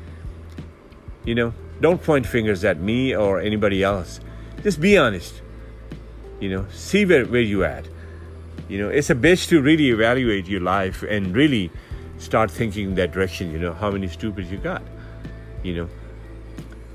You 1.23 1.33
know, 1.33 1.53
don't 1.81 2.03
point 2.03 2.27
fingers 2.27 2.63
at 2.63 2.79
me 2.79 3.15
or 3.15 3.41
anybody 3.41 3.83
else. 3.83 4.19
Just 4.61 4.79
be 4.79 4.95
honest. 4.95 5.41
You 6.39 6.49
know, 6.49 6.67
see 6.71 7.03
where, 7.03 7.25
where 7.25 7.41
you 7.41 7.63
at. 7.63 7.87
You 8.69 8.77
know, 8.77 8.89
it's 8.89 9.09
a 9.09 9.15
bitch 9.15 9.47
to 9.49 9.59
really 9.59 9.89
evaluate 9.89 10.47
your 10.47 10.61
life 10.61 11.01
and 11.01 11.35
really 11.35 11.71
start 12.19 12.51
thinking 12.51 12.89
in 12.89 12.95
that 12.95 13.11
direction, 13.11 13.51
you 13.51 13.57
know, 13.57 13.73
how 13.73 13.89
many 13.89 14.07
stupids 14.07 14.51
you 14.51 14.57
got. 14.57 14.83
You 15.63 15.75
know, 15.75 15.89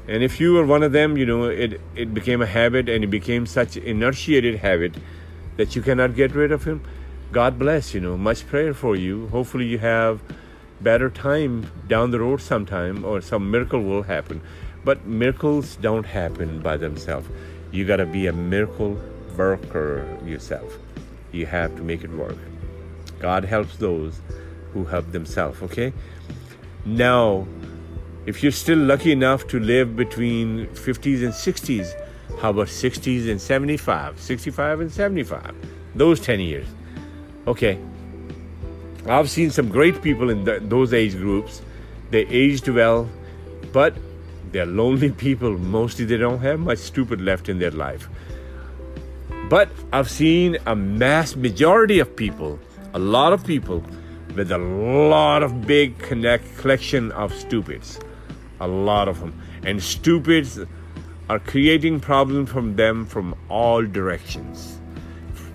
and 0.07 0.23
if 0.23 0.41
you 0.41 0.53
were 0.53 0.65
one 0.65 0.85
of 0.85 0.93
them, 0.93 1.17
you 1.17 1.27
know, 1.27 1.45
it, 1.45 1.81
it 1.97 2.15
became 2.15 2.41
a 2.41 2.47
habit 2.47 2.89
and 2.89 3.03
it 3.03 3.09
became 3.09 3.47
such 3.47 3.77
inertiated 3.77 4.57
habit 4.57 4.95
that 5.61 5.77
you 5.77 5.83
cannot 5.83 6.17
get 6.17 6.35
rid 6.35 6.53
of 6.53 6.65
him. 6.65 6.83
God 7.33 7.59
bless, 7.59 7.93
you 7.93 8.01
know, 8.01 8.17
much 8.17 8.47
prayer 8.47 8.73
for 8.73 8.97
you. 8.97 9.29
Hopefully 9.29 9.67
you 9.67 9.79
have 9.79 10.23
better 10.81 11.11
time 11.11 11.71
down 11.87 12.11
the 12.13 12.19
road 12.19 12.41
sometime 12.41 13.05
or 13.05 13.21
some 13.21 13.51
miracle 13.51 13.83
will 13.83 14.05
happen. 14.05 14.41
But 14.85 15.05
miracles 15.05 15.77
don't 15.77 16.07
happen 16.07 16.63
by 16.63 16.79
themselves. 16.79 17.29
You 17.71 17.85
got 17.85 17.97
to 17.97 18.07
be 18.07 18.27
a 18.27 18.33
miracle 18.33 18.99
worker 19.37 20.07
yourself. 20.25 20.79
You 21.31 21.45
have 21.45 21.77
to 21.77 21.83
make 21.83 22.03
it 22.05 22.11
work. 22.11 22.39
God 23.19 23.45
helps 23.45 23.77
those 23.77 24.19
who 24.73 24.87
help 24.87 25.13
themselves, 25.13 25.61
okay? 25.63 25.93
Now, 26.87 27.47
if 28.25 28.43
you're 28.43 28.53
still 28.53 28.79
lucky 28.79 29.13
enough 29.13 29.47
to 29.49 29.61
live 29.61 29.95
between 29.95 30.69
50s 30.69 31.23
and 31.23 31.35
60s, 31.35 31.93
how 32.39 32.51
about 32.51 32.69
60s 32.69 33.31
and 33.31 33.41
75, 33.41 34.21
65 34.21 34.81
and 34.81 34.93
75? 34.93 35.55
Those 35.95 36.21
10 36.21 36.41
years. 36.41 36.67
Okay. 37.47 37.79
I've 39.07 39.31
seen 39.31 39.51
some 39.51 39.69
great 39.69 40.03
people 40.03 40.31
in 40.31 40.45
the, 40.45 40.61
those 40.61 40.93
age 40.93 41.17
groups. 41.17 41.63
They 42.11 42.27
aged 42.27 42.69
well, 42.69 43.09
but 43.73 43.95
they're 44.53 44.67
lonely 44.67 45.11
people. 45.27 45.57
Mostly 45.59 46.05
they 46.05 46.17
don't 46.17 46.41
have 46.41 46.61
much 46.61 46.79
stupid 46.79 47.21
left 47.21 47.49
in 47.49 47.59
their 47.59 47.71
life. 47.71 48.09
But 49.49 49.69
I've 49.93 50.11
seen 50.11 50.59
a 50.67 50.77
mass 50.77 51.35
majority 51.35 51.99
of 51.99 52.15
people, 52.15 52.59
a 52.95 52.99
lot 52.99 53.33
of 53.33 53.45
people, 53.45 53.85
with 54.37 54.53
a 54.53 54.59
lot 54.59 55.43
of 55.43 55.67
big 55.67 55.99
connect 55.99 56.57
collection 56.59 57.11
of 57.13 57.35
stupids 57.35 57.99
a 58.61 58.69
lot 58.69 59.09
of 59.09 59.21
them. 59.21 59.41
And 59.65 59.83
stupids 59.83 60.61
are 61.31 61.39
creating 61.39 62.01
problems 62.01 62.51
from 62.51 62.75
them 62.75 63.07
from 63.07 63.37
all 63.49 63.87
directions 63.87 64.81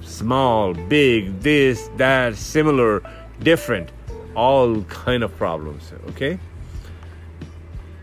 small, 0.01 0.73
big, 0.73 1.41
this, 1.41 1.89
that, 1.97 2.37
similar, 2.37 3.03
different, 3.43 3.89
all 4.33 4.81
kind 4.83 5.23
of 5.23 5.35
problems, 5.35 5.91
okay? 6.07 6.39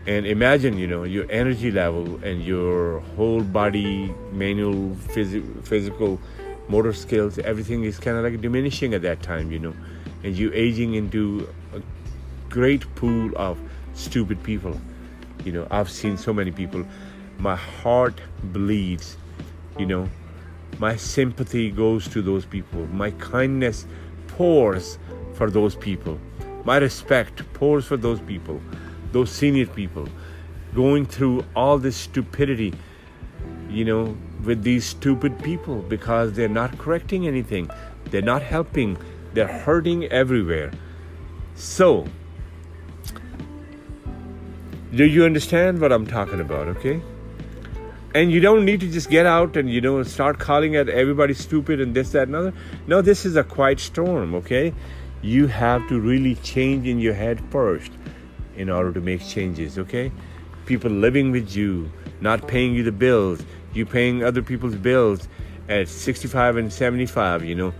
And 0.05 0.27
imagine, 0.27 0.77
you 0.77 0.85
know, 0.85 1.03
your 1.05 1.25
energy 1.31 1.71
level 1.71 2.23
and 2.23 2.43
your 2.43 2.99
whole 3.15 3.41
body, 3.41 4.13
manual, 4.31 4.95
phys- 5.15 5.65
physical, 5.65 6.19
motor 6.67 6.93
skills, 6.93 7.39
everything 7.39 7.83
is 7.83 7.97
kind 7.97 8.15
of 8.15 8.23
like 8.23 8.39
diminishing 8.39 8.93
at 8.93 9.01
that 9.01 9.23
time, 9.23 9.51
you 9.51 9.57
know, 9.57 9.73
and 10.23 10.37
you 10.37 10.51
aging 10.53 10.93
into 10.93 11.49
a 11.73 11.81
great 12.49 12.85
pool 12.93 13.31
of 13.35 13.57
stupid 13.95 14.43
people. 14.43 14.79
You 15.43 15.53
know, 15.53 15.67
I've 15.71 15.89
seen 15.89 16.17
so 16.17 16.31
many 16.31 16.51
people. 16.51 16.85
My 17.37 17.55
heart 17.55 18.21
bleeds, 18.43 19.17
you 19.77 19.85
know, 19.85 20.09
my 20.79 20.95
sympathy 20.95 21.71
goes 21.71 22.07
to 22.09 22.21
those 22.21 22.45
people. 22.45 22.87
My 22.87 23.11
kindness 23.11 23.85
pours 24.27 24.97
for 25.33 25.49
those 25.49 25.75
people. 25.75 26.19
My 26.65 26.77
respect 26.77 27.41
pours 27.53 27.85
for 27.85 27.97
those 27.97 28.21
people, 28.21 28.61
those 29.11 29.31
senior 29.31 29.65
people, 29.65 30.07
going 30.73 31.05
through 31.05 31.45
all 31.55 31.77
this 31.77 31.95
stupidity, 31.95 32.73
you 33.69 33.85
know, 33.85 34.17
with 34.43 34.63
these 34.63 34.85
stupid 34.85 35.37
people 35.43 35.81
because 35.81 36.33
they're 36.33 36.47
not 36.47 36.77
correcting 36.77 37.27
anything, 37.27 37.69
they're 38.05 38.21
not 38.21 38.41
helping, 38.41 38.97
they're 39.33 39.47
hurting 39.47 40.05
everywhere. 40.05 40.71
So, 41.55 42.05
do 44.95 45.05
you 45.05 45.25
understand 45.25 45.81
what 45.81 45.91
I'm 45.91 46.07
talking 46.07 46.39
about, 46.39 46.67
okay? 46.67 47.01
And 48.13 48.31
you 48.31 48.39
don't 48.39 48.63
need 48.63 48.79
to 48.79 48.87
just 48.87 49.09
get 49.09 49.25
out 49.25 49.57
and 49.57 49.69
you 49.69 49.81
know 49.81 50.03
start 50.03 50.37
calling 50.37 50.75
at 50.75 50.87
everybody 50.87 51.33
stupid 51.33 51.81
and 51.81 51.95
this 51.95 52.11
that 52.11 52.27
and 52.27 52.35
other. 52.35 52.53
No 52.87 53.01
this 53.01 53.25
is 53.25 53.35
a 53.35 53.43
quiet 53.43 53.79
storm 53.79 54.35
okay? 54.35 54.73
You 55.21 55.47
have 55.47 55.87
to 55.89 55.99
really 55.99 56.35
change 56.35 56.87
in 56.87 56.99
your 56.99 57.13
head 57.13 57.41
first 57.49 57.91
in 58.55 58.69
order 58.69 58.93
to 58.93 59.01
make 59.01 59.25
changes 59.25 59.79
okay? 59.79 60.11
People 60.65 60.91
living 60.91 61.31
with 61.31 61.55
you 61.55 61.91
not 62.21 62.47
paying 62.47 62.75
you 62.75 62.83
the 62.83 62.91
bills 62.91 63.43
you 63.73 63.85
paying 63.85 64.23
other 64.23 64.43
people's 64.43 64.75
bills 64.75 65.27
at 65.67 65.87
65 65.87 66.57
and 66.57 66.71
75 66.71 67.43
you 67.43 67.55
know? 67.55 67.73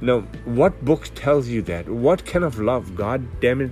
Now 0.00 0.20
what 0.44 0.84
book 0.84 1.10
tells 1.14 1.48
you 1.48 1.62
that? 1.62 1.88
What 1.88 2.24
kind 2.24 2.44
of 2.44 2.60
love? 2.60 2.94
God 2.94 3.40
damn 3.40 3.60
it. 3.60 3.70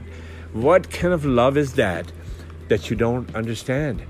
What 0.52 0.90
kind 0.90 1.14
of 1.14 1.24
love 1.24 1.56
is 1.56 1.74
that 1.74 2.10
that 2.68 2.90
you 2.90 2.96
don't 2.96 3.32
understand 3.36 4.02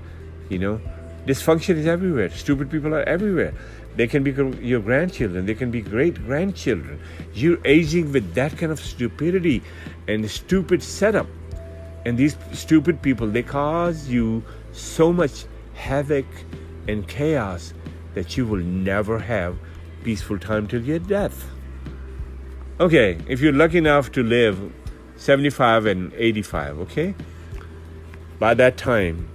you 0.49 0.57
know 0.57 0.81
Dysfunction 1.25 1.77
is 1.77 1.87
everywhere. 1.87 2.29
Stupid 2.29 2.69
people 2.69 2.93
are 2.93 3.03
everywhere. 3.03 3.53
They 3.95 4.07
can 4.07 4.23
be 4.23 4.31
your 4.65 4.79
grandchildren, 4.79 5.45
they 5.45 5.53
can 5.53 5.71
be 5.71 5.81
great 5.81 6.15
grandchildren. 6.25 6.99
You're 7.33 7.59
aging 7.63 8.11
with 8.11 8.33
that 8.33 8.57
kind 8.57 8.71
of 8.71 8.79
stupidity 8.79 9.61
and 10.07 10.29
stupid 10.29 10.81
setup. 10.81 11.27
And 12.05 12.17
these 12.17 12.35
stupid 12.51 13.01
people, 13.01 13.27
they 13.27 13.43
cause 13.43 14.09
you 14.09 14.43
so 14.73 15.13
much 15.13 15.45
havoc 15.75 16.25
and 16.87 17.07
chaos 17.07 17.73
that 18.15 18.35
you 18.35 18.45
will 18.45 18.63
never 18.63 19.19
have 19.19 19.57
peaceful 20.03 20.37
time 20.37 20.67
till 20.67 20.81
your 20.81 20.99
death. 20.99 21.45
Okay, 22.79 23.17
if 23.27 23.39
you're 23.39 23.53
lucky 23.53 23.77
enough 23.77 24.11
to 24.13 24.23
live 24.23 24.73
75 25.15 25.85
and 25.85 26.11
85, 26.15 26.79
okay? 26.79 27.15
By 28.39 28.55
that 28.55 28.75
time, 28.75 29.29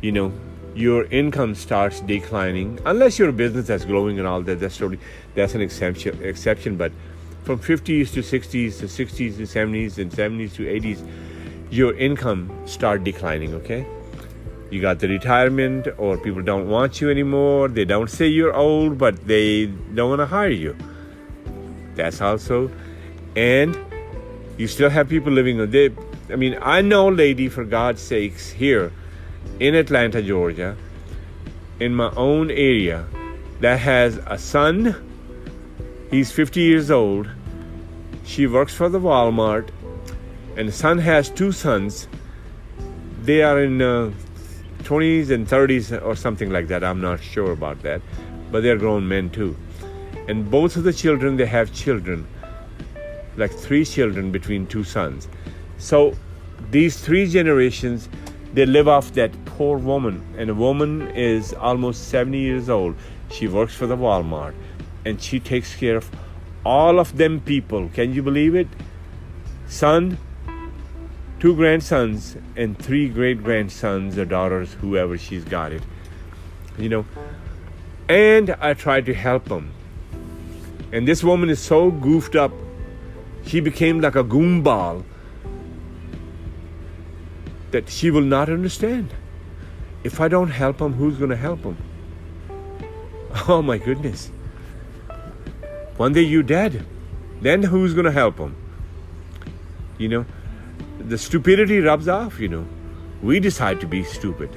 you 0.00 0.12
know 0.12 0.32
your 0.74 1.04
income 1.06 1.54
starts 1.54 2.00
declining 2.00 2.78
unless 2.86 3.18
you're 3.18 3.28
a 3.28 3.32
business 3.32 3.66
that's 3.66 3.84
growing 3.84 4.18
and 4.18 4.26
all 4.26 4.40
that 4.40 4.60
that's 4.60 4.76
totally 4.76 5.00
that's 5.34 5.54
an 5.54 5.60
exception 5.60 6.22
exception 6.22 6.76
but 6.76 6.92
from 7.42 7.58
50s 7.58 8.12
to 8.12 8.20
60s 8.20 8.78
to 8.78 8.86
60s 8.86 9.36
to 9.36 9.42
70s 9.42 9.98
and 9.98 10.12
70s 10.12 10.54
to 10.54 10.64
80s 10.64 11.06
your 11.70 11.94
income 11.96 12.50
start 12.66 13.04
declining 13.04 13.54
okay? 13.54 13.86
You 14.70 14.80
got 14.80 15.00
the 15.00 15.08
retirement 15.08 15.88
or 15.98 16.16
people 16.16 16.42
don't 16.42 16.68
want 16.68 17.00
you 17.00 17.10
anymore 17.10 17.68
they 17.68 17.84
don't 17.84 18.08
say 18.10 18.26
you're 18.28 18.54
old 18.54 18.98
but 18.98 19.26
they 19.26 19.66
don't 19.66 20.10
want 20.10 20.20
to 20.20 20.26
hire 20.26 20.48
you. 20.48 20.76
That's 21.96 22.20
also 22.20 22.70
and 23.34 23.76
you 24.56 24.68
still 24.68 24.90
have 24.90 25.08
people 25.08 25.32
living 25.32 25.60
on 25.60 25.70
they 25.70 25.90
i 26.30 26.36
mean 26.36 26.56
i 26.60 26.80
know 26.80 27.08
lady 27.08 27.48
for 27.48 27.64
god's 27.64 28.02
sakes 28.02 28.50
here 28.50 28.92
in 29.58 29.74
Atlanta, 29.74 30.22
Georgia, 30.22 30.76
in 31.78 31.94
my 31.94 32.10
own 32.16 32.50
area, 32.50 33.06
that 33.60 33.78
has 33.78 34.18
a 34.26 34.38
son. 34.38 34.94
He's 36.10 36.32
50 36.32 36.60
years 36.60 36.90
old. 36.90 37.28
She 38.24 38.46
works 38.46 38.74
for 38.74 38.88
the 38.88 39.00
Walmart, 39.00 39.70
and 40.56 40.68
the 40.68 40.72
son 40.72 40.98
has 40.98 41.28
two 41.30 41.52
sons. 41.52 42.08
They 43.22 43.42
are 43.42 43.62
in 43.62 43.82
uh, 43.82 44.12
20s 44.82 45.30
and 45.30 45.46
30s 45.46 46.02
or 46.02 46.16
something 46.16 46.50
like 46.50 46.68
that. 46.68 46.82
I'm 46.82 47.00
not 47.00 47.22
sure 47.22 47.52
about 47.52 47.82
that, 47.82 48.00
but 48.50 48.62
they're 48.62 48.76
grown 48.76 49.06
men 49.06 49.30
too. 49.30 49.56
And 50.28 50.50
both 50.50 50.76
of 50.76 50.84
the 50.84 50.92
children, 50.92 51.36
they 51.36 51.46
have 51.46 51.72
children, 51.72 52.26
like 53.36 53.52
three 53.52 53.84
children 53.84 54.32
between 54.32 54.66
two 54.66 54.84
sons. 54.84 55.28
So 55.78 56.14
these 56.70 56.98
three 57.00 57.26
generations 57.26 58.08
they 58.52 58.66
live 58.66 58.88
off 58.88 59.12
that 59.12 59.32
poor 59.44 59.78
woman 59.78 60.24
and 60.36 60.50
a 60.50 60.54
woman 60.54 61.08
is 61.12 61.54
almost 61.54 62.08
70 62.08 62.38
years 62.38 62.68
old. 62.68 62.96
She 63.30 63.46
works 63.46 63.74
for 63.74 63.86
the 63.86 63.96
walmart 63.96 64.54
and 65.04 65.20
she 65.20 65.38
takes 65.40 65.74
care 65.74 65.96
of 65.96 66.10
all 66.64 66.98
of 66.98 67.16
them 67.16 67.40
people. 67.40 67.88
Can 67.90 68.12
you 68.12 68.22
believe 68.22 68.54
it? 68.54 68.68
Son 69.68 70.18
two 71.38 71.54
grandsons 71.56 72.36
and 72.54 72.78
three 72.78 73.08
great 73.08 73.42
grandsons 73.42 74.18
or 74.18 74.26
daughters 74.26 74.74
whoever 74.74 75.16
she's 75.16 75.44
got 75.44 75.72
it. 75.72 75.82
You 76.76 76.88
know 76.88 77.06
and 78.10 78.50
i 78.60 78.74
tried 78.74 79.06
to 79.06 79.14
help 79.14 79.44
them. 79.44 79.72
And 80.92 81.06
this 81.06 81.22
woman 81.22 81.48
is 81.48 81.60
so 81.60 81.90
goofed 81.92 82.34
up 82.34 82.52
she 83.46 83.60
became 83.60 84.00
like 84.00 84.16
a 84.16 84.24
goomball 84.24 85.04
that 87.70 87.88
she 87.88 88.10
will 88.10 88.22
not 88.22 88.48
understand. 88.48 89.14
If 90.02 90.20
I 90.20 90.28
don't 90.28 90.50
help 90.50 90.80
him, 90.80 90.94
who's 90.94 91.16
going 91.16 91.30
to 91.30 91.36
help 91.36 91.62
him? 91.62 91.76
Oh 93.48 93.62
my 93.62 93.78
goodness. 93.78 94.30
One 95.96 96.12
day 96.12 96.22
you're 96.22 96.42
dead. 96.42 96.84
Then 97.40 97.62
who's 97.62 97.94
going 97.94 98.06
to 98.06 98.12
help 98.12 98.38
him? 98.38 98.56
You 99.98 100.08
know, 100.08 100.26
the 100.98 101.16
stupidity 101.16 101.78
rubs 101.78 102.08
off, 102.08 102.40
you 102.40 102.48
know. 102.48 102.66
We 103.22 103.38
decide 103.38 103.80
to 103.82 103.86
be 103.86 104.02
stupid. 104.02 104.50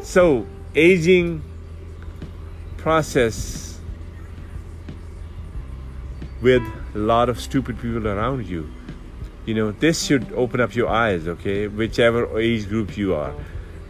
So, 0.00 0.46
aging 0.74 1.42
process 2.78 3.78
with 6.40 6.62
a 6.94 6.98
lot 6.98 7.28
of 7.28 7.40
stupid 7.40 7.78
people 7.80 8.08
around 8.08 8.46
you 8.46 8.70
you 9.44 9.54
know 9.54 9.72
this 9.72 10.04
should 10.04 10.32
open 10.32 10.60
up 10.60 10.74
your 10.74 10.88
eyes 10.88 11.26
okay? 11.26 11.66
Whichever 11.66 12.38
age 12.38 12.68
group 12.68 12.96
you 12.96 13.14
are 13.14 13.34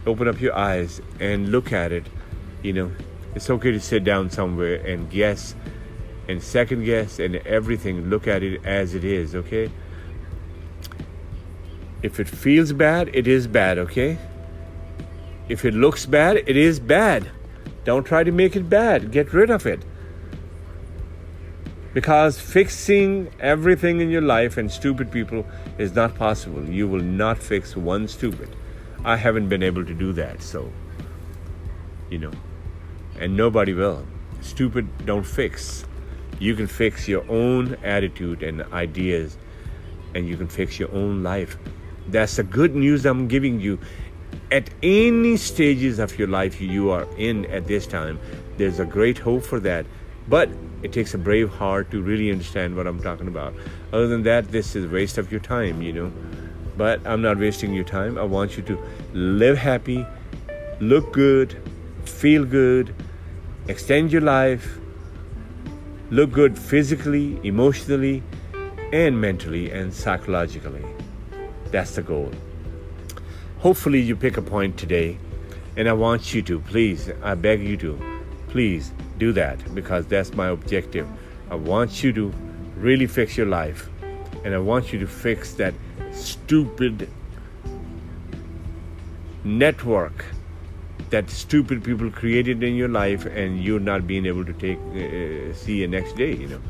open 0.05 0.27
up 0.27 0.41
your 0.41 0.55
eyes 0.55 1.01
and 1.19 1.49
look 1.51 1.71
at 1.71 1.91
it 1.91 2.05
you 2.61 2.73
know? 2.73 2.91
It's 3.35 3.49
okay 3.49 3.71
to 3.71 3.79
sit 3.79 4.03
down 4.03 4.29
somewhere 4.29 4.75
and 4.75 5.09
guess 5.09 5.55
and 6.27 6.41
second 6.41 6.85
guess 6.85 7.19
and 7.19 7.35
everything. 7.35 8.09
Look 8.09 8.27
at 8.27 8.43
it 8.43 8.65
as 8.65 8.93
it 8.95 9.03
is 9.03 9.35
okay? 9.35 9.71
If 12.01 12.19
it 12.19 12.27
feels 12.27 12.73
bad 12.73 13.09
it 13.13 13.27
is 13.27 13.47
bad 13.47 13.77
okay? 13.77 14.17
If 15.49 15.65
it 15.65 15.73
looks 15.73 16.05
bad 16.05 16.37
it 16.37 16.57
is 16.57 16.79
bad. 16.79 17.29
Don't 17.83 18.05
try 18.05 18.23
to 18.23 18.31
make 18.31 18.55
it 18.55 18.69
bad. 18.69 19.11
Get 19.11 19.33
rid 19.33 19.49
of 19.49 19.65
it 19.65 19.83
because 21.93 22.39
fixing 22.39 23.31
everything 23.39 24.01
in 24.01 24.09
your 24.09 24.21
life 24.21 24.57
and 24.57 24.71
stupid 24.71 25.11
people 25.11 25.45
is 25.77 25.93
not 25.93 26.15
possible. 26.15 26.67
You 26.67 26.87
will 26.87 27.01
not 27.01 27.37
fix 27.37 27.75
one 27.77 28.07
stupid. 28.07 28.49
I 29.05 29.15
haven't 29.17 29.49
been 29.49 29.63
able 29.63 29.85
to 29.85 29.93
do 29.93 30.13
that, 30.13 30.41
so, 30.41 30.71
you 32.09 32.17
know, 32.17 32.31
and 33.19 33.37
nobody 33.37 33.73
will. 33.73 34.05
Stupid 34.41 35.05
don't 35.05 35.25
fix. 35.25 35.85
You 36.39 36.55
can 36.55 36.67
fix 36.67 37.07
your 37.07 37.29
own 37.29 37.75
attitude 37.83 38.43
and 38.43 38.63
ideas, 38.73 39.37
and 40.15 40.27
you 40.27 40.35
can 40.35 40.47
fix 40.47 40.79
your 40.79 40.91
own 40.91 41.21
life. 41.21 41.57
That's 42.07 42.37
the 42.37 42.43
good 42.43 42.75
news 42.75 43.05
I'm 43.05 43.27
giving 43.27 43.59
you. 43.59 43.79
At 44.51 44.69
any 44.81 45.37
stages 45.37 45.99
of 45.99 46.17
your 46.17 46.27
life 46.27 46.59
you 46.59 46.89
are 46.91 47.07
in 47.17 47.45
at 47.47 47.67
this 47.67 47.87
time, 47.87 48.19
there's 48.57 48.79
a 48.79 48.85
great 48.85 49.17
hope 49.17 49.43
for 49.43 49.59
that. 49.61 49.85
But 50.27 50.49
it 50.83 50.91
takes 50.91 51.13
a 51.13 51.17
brave 51.17 51.49
heart 51.49 51.91
to 51.91 52.01
really 52.01 52.31
understand 52.31 52.75
what 52.75 52.87
I'm 52.87 53.01
talking 53.01 53.27
about. 53.27 53.53
Other 53.91 54.07
than 54.07 54.23
that, 54.23 54.51
this 54.51 54.75
is 54.75 54.85
a 54.85 54.87
waste 54.87 55.17
of 55.17 55.31
your 55.31 55.41
time, 55.41 55.81
you 55.81 55.93
know. 55.93 56.11
But 56.75 57.05
I'm 57.05 57.21
not 57.21 57.37
wasting 57.37 57.73
your 57.73 57.83
time. 57.83 58.17
I 58.17 58.23
want 58.23 58.57
you 58.57 58.63
to 58.63 58.79
live 59.13 59.57
happy, 59.57 60.05
look 60.79 61.13
good, 61.13 61.55
feel 62.05 62.45
good, 62.45 62.95
extend 63.67 64.11
your 64.11 64.21
life, 64.21 64.77
look 66.09 66.31
good 66.31 66.57
physically, 66.57 67.39
emotionally, 67.43 68.23
and 68.91 69.19
mentally 69.19 69.71
and 69.71 69.93
psychologically. 69.93 70.85
That's 71.71 71.95
the 71.95 72.01
goal. 72.01 72.31
Hopefully, 73.59 74.01
you 74.01 74.15
pick 74.15 74.37
a 74.37 74.41
point 74.41 74.77
today, 74.77 75.17
and 75.77 75.87
I 75.87 75.93
want 75.93 76.33
you 76.33 76.41
to, 76.43 76.59
please, 76.59 77.09
I 77.23 77.35
beg 77.35 77.61
you 77.61 77.77
to, 77.77 78.21
please 78.49 78.91
do 79.23 79.31
that 79.33 79.57
because 79.73 80.05
that's 80.13 80.33
my 80.33 80.47
objective. 80.47 81.07
I 81.49 81.55
want 81.55 82.03
you 82.03 82.11
to 82.13 82.33
really 82.87 83.07
fix 83.07 83.37
your 83.37 83.47
life, 83.47 83.89
and 84.43 84.53
I 84.53 84.61
want 84.71 84.91
you 84.91 84.99
to 84.99 85.07
fix 85.07 85.53
that 85.63 85.73
stupid 86.11 87.09
network 89.43 90.25
that 91.09 91.29
stupid 91.29 91.83
people 91.83 92.09
created 92.09 92.63
in 92.63 92.75
your 92.75 92.87
life 92.87 93.25
and 93.41 93.63
you're 93.63 93.85
not 93.87 94.05
being 94.11 94.25
able 94.25 94.45
to 94.45 94.53
take 94.53 94.79
uh, 94.99 95.53
see 95.63 95.83
a 95.83 95.87
next 95.87 96.15
day 96.21 96.31
you 96.43 96.47
know. 96.47 96.61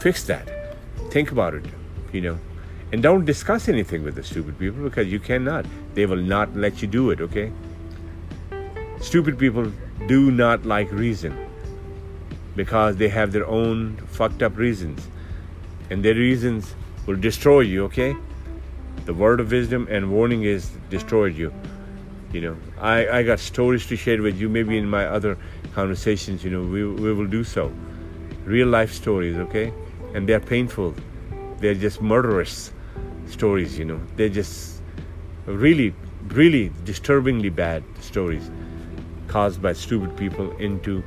Fix 0.00 0.24
that. 0.24 0.48
Think 1.16 1.32
about 1.32 1.54
it 1.54 1.66
you 2.12 2.22
know. 2.28 2.38
And 2.92 3.02
don't 3.02 3.26
discuss 3.32 3.68
anything 3.68 4.02
with 4.04 4.14
the 4.14 4.24
stupid 4.30 4.58
people 4.58 4.82
because 4.84 5.12
you 5.16 5.20
cannot. 5.20 5.66
They 5.94 6.06
will 6.06 6.24
not 6.36 6.56
let 6.56 6.82
you 6.82 6.88
do 6.88 7.10
it 7.10 7.20
okay? 7.28 7.52
Stupid 9.10 9.38
people 9.38 9.70
do 10.06 10.30
not 10.44 10.66
like 10.74 10.90
reason 11.04 11.47
because 12.58 12.96
they 12.96 13.08
have 13.08 13.30
their 13.30 13.46
own 13.46 13.96
fucked 14.08 14.42
up 14.42 14.56
reasons. 14.56 15.08
And 15.90 16.04
their 16.04 16.14
reasons 16.14 16.74
will 17.06 17.16
destroy 17.16 17.60
you 17.60 17.84
okay? 17.84 18.16
The 19.04 19.14
word 19.14 19.38
of 19.40 19.52
wisdom 19.52 19.86
and 19.88 20.10
warning 20.10 20.42
is 20.42 20.70
destroyed 20.90 21.36
you. 21.36 21.52
You 22.32 22.40
know 22.42 22.56
I, 22.78 23.08
I 23.18 23.22
got 23.22 23.38
stories 23.38 23.86
to 23.86 23.96
share 23.96 24.20
with 24.20 24.38
you 24.38 24.48
maybe 24.50 24.76
in 24.76 24.90
my 24.90 25.06
other 25.06 25.38
conversations 25.74 26.44
you 26.44 26.50
know 26.50 26.62
we, 26.62 26.84
we 26.84 27.12
will 27.12 27.28
do 27.28 27.44
so. 27.44 27.72
Real 28.44 28.68
life 28.68 28.92
stories 28.92 29.36
okay? 29.44 29.72
And 30.14 30.28
they're 30.28 30.46
painful. 30.54 30.94
They're 31.60 31.80
just 31.86 32.02
murderous 32.02 32.72
stories 33.28 33.78
you 33.78 33.84
know? 33.84 34.00
They're 34.16 34.36
just 34.40 34.82
really 35.46 35.94
really 36.40 36.72
disturbingly 36.84 37.50
bad 37.50 37.84
stories 38.00 38.50
caused 39.28 39.62
by 39.62 39.72
stupid 39.74 40.16
people 40.16 40.50
into 40.56 41.04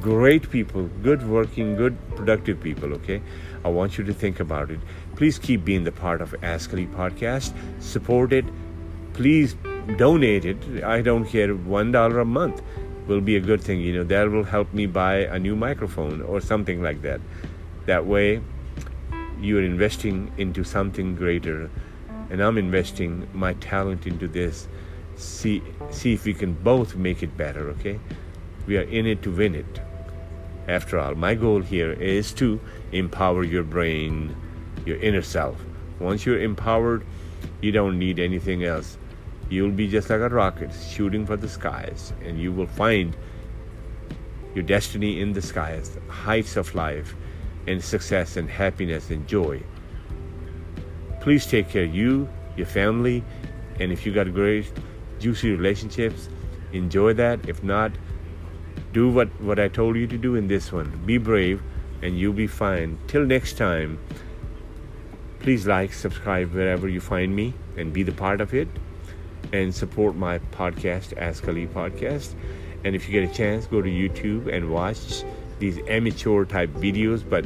great 0.00 0.50
people 0.50 0.88
good 1.02 1.26
working 1.28 1.76
good 1.76 1.96
productive 2.16 2.60
people 2.60 2.92
okay 2.92 3.20
i 3.64 3.68
want 3.68 3.98
you 3.98 4.04
to 4.04 4.12
think 4.12 4.40
about 4.40 4.70
it 4.70 4.80
please 5.16 5.38
keep 5.38 5.64
being 5.64 5.84
the 5.84 5.92
part 5.92 6.20
of 6.20 6.34
ask 6.42 6.72
ali 6.72 6.86
podcast 6.86 7.52
support 7.80 8.32
it 8.32 8.44
please 9.14 9.56
donate 9.96 10.44
it. 10.44 10.84
I 10.84 11.00
don't 11.00 11.24
care, 11.24 11.54
one 11.54 11.92
dollar 11.92 12.20
a 12.20 12.24
month 12.24 12.62
will 13.06 13.20
be 13.20 13.36
a 13.36 13.40
good 13.40 13.62
thing. 13.62 13.80
You 13.80 13.94
know, 13.94 14.04
that 14.04 14.30
will 14.30 14.44
help 14.44 14.72
me 14.74 14.86
buy 14.86 15.16
a 15.16 15.38
new 15.38 15.56
microphone 15.56 16.22
or 16.22 16.40
something 16.40 16.82
like 16.82 17.02
that. 17.02 17.20
That 17.86 18.06
way, 18.06 18.40
you're 19.40 19.62
investing 19.62 20.32
into 20.38 20.64
something 20.64 21.14
greater, 21.16 21.70
and 22.30 22.40
I'm 22.40 22.58
investing 22.58 23.28
my 23.32 23.54
talent 23.54 24.06
into 24.06 24.28
this. 24.28 24.68
See, 25.16 25.62
see 25.90 26.14
if 26.14 26.24
we 26.24 26.34
can 26.34 26.54
both 26.54 26.96
make 26.96 27.22
it 27.22 27.36
better. 27.36 27.68
Okay, 27.70 28.00
we 28.66 28.76
are 28.76 28.82
in 28.82 29.06
it 29.06 29.22
to 29.22 29.30
win 29.30 29.54
it. 29.54 29.80
After 30.68 30.98
all, 30.98 31.14
my 31.14 31.34
goal 31.34 31.60
here 31.60 31.92
is 31.92 32.32
to 32.34 32.60
empower 32.92 33.44
your 33.44 33.64
brain, 33.64 34.34
your 34.86 34.96
inner 34.98 35.22
self. 35.22 35.56
Once 35.98 36.24
you're 36.24 36.40
empowered, 36.40 37.04
you 37.60 37.72
don't 37.72 37.98
need 37.98 38.18
anything 38.18 38.64
else 38.64 38.98
you'll 39.50 39.70
be 39.70 39.88
just 39.88 40.10
like 40.10 40.20
a 40.20 40.28
rocket 40.28 40.70
shooting 40.72 41.26
for 41.26 41.36
the 41.36 41.48
skies, 41.48 42.12
and 42.24 42.38
you 42.38 42.52
will 42.52 42.66
find 42.66 43.16
your 44.54 44.64
destiny 44.64 45.20
in 45.20 45.32
the 45.32 45.42
skies, 45.42 45.96
heights 46.08 46.56
of 46.56 46.74
life, 46.74 47.14
and 47.66 47.82
success 47.82 48.36
and 48.36 48.48
happiness 48.48 49.10
and 49.10 49.26
joy. 49.26 49.62
Please 51.20 51.46
take 51.46 51.68
care 51.68 51.84
of 51.84 51.94
you, 51.94 52.28
your 52.56 52.66
family, 52.66 53.24
and 53.80 53.90
if 53.92 54.04
you 54.04 54.12
got 54.12 54.32
great, 54.32 54.70
juicy 55.18 55.50
relationships, 55.50 56.28
enjoy 56.72 57.12
that. 57.14 57.48
If 57.48 57.62
not, 57.62 57.92
do 58.94 59.10
what, 59.10 59.28
what 59.40 59.58
I 59.58 59.68
told 59.68 59.96
you 59.96 60.06
to 60.06 60.16
do 60.16 60.36
in 60.36 60.48
this 60.48 60.72
one. 60.72 61.02
Be 61.04 61.18
brave, 61.18 61.60
and 62.00 62.18
you'll 62.18 62.32
be 62.32 62.46
fine. 62.46 62.98
Till 63.08 63.26
next 63.26 63.58
time, 63.58 63.98
please 65.40 65.66
like, 65.66 65.92
subscribe 65.92 66.54
wherever 66.54 66.88
you 66.88 67.00
find 67.00 67.36
me, 67.36 67.52
and 67.76 67.92
be 67.92 68.02
the 68.02 68.12
part 68.12 68.40
of 68.40 68.54
it 68.54 68.68
and 69.52 69.74
support 69.74 70.16
my 70.16 70.38
podcast, 70.38 71.16
Ask 71.16 71.46
Ali 71.46 71.66
Podcast. 71.66 72.34
And 72.84 72.94
if 72.94 73.08
you 73.08 73.20
get 73.20 73.30
a 73.30 73.34
chance, 73.34 73.66
go 73.66 73.82
to 73.82 73.88
YouTube 73.88 74.52
and 74.52 74.70
watch 74.70 75.24
these 75.58 75.78
amateur 75.88 76.44
type 76.44 76.70
videos, 76.70 77.28
but 77.28 77.44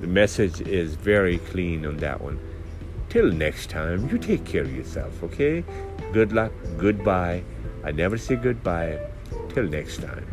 the 0.00 0.06
message 0.06 0.60
is 0.60 0.94
very 0.94 1.38
clean 1.38 1.86
on 1.86 1.96
that 1.98 2.20
one. 2.20 2.38
Till 3.08 3.30
next 3.30 3.70
time, 3.70 4.08
you 4.08 4.18
take 4.18 4.44
care 4.44 4.62
of 4.62 4.74
yourself, 4.74 5.22
okay? 5.22 5.64
Good 6.12 6.32
luck, 6.32 6.52
goodbye. 6.78 7.42
I 7.84 7.92
never 7.92 8.16
say 8.16 8.36
goodbye. 8.36 8.98
Till 9.50 9.64
next 9.64 10.00
time. 10.00 10.31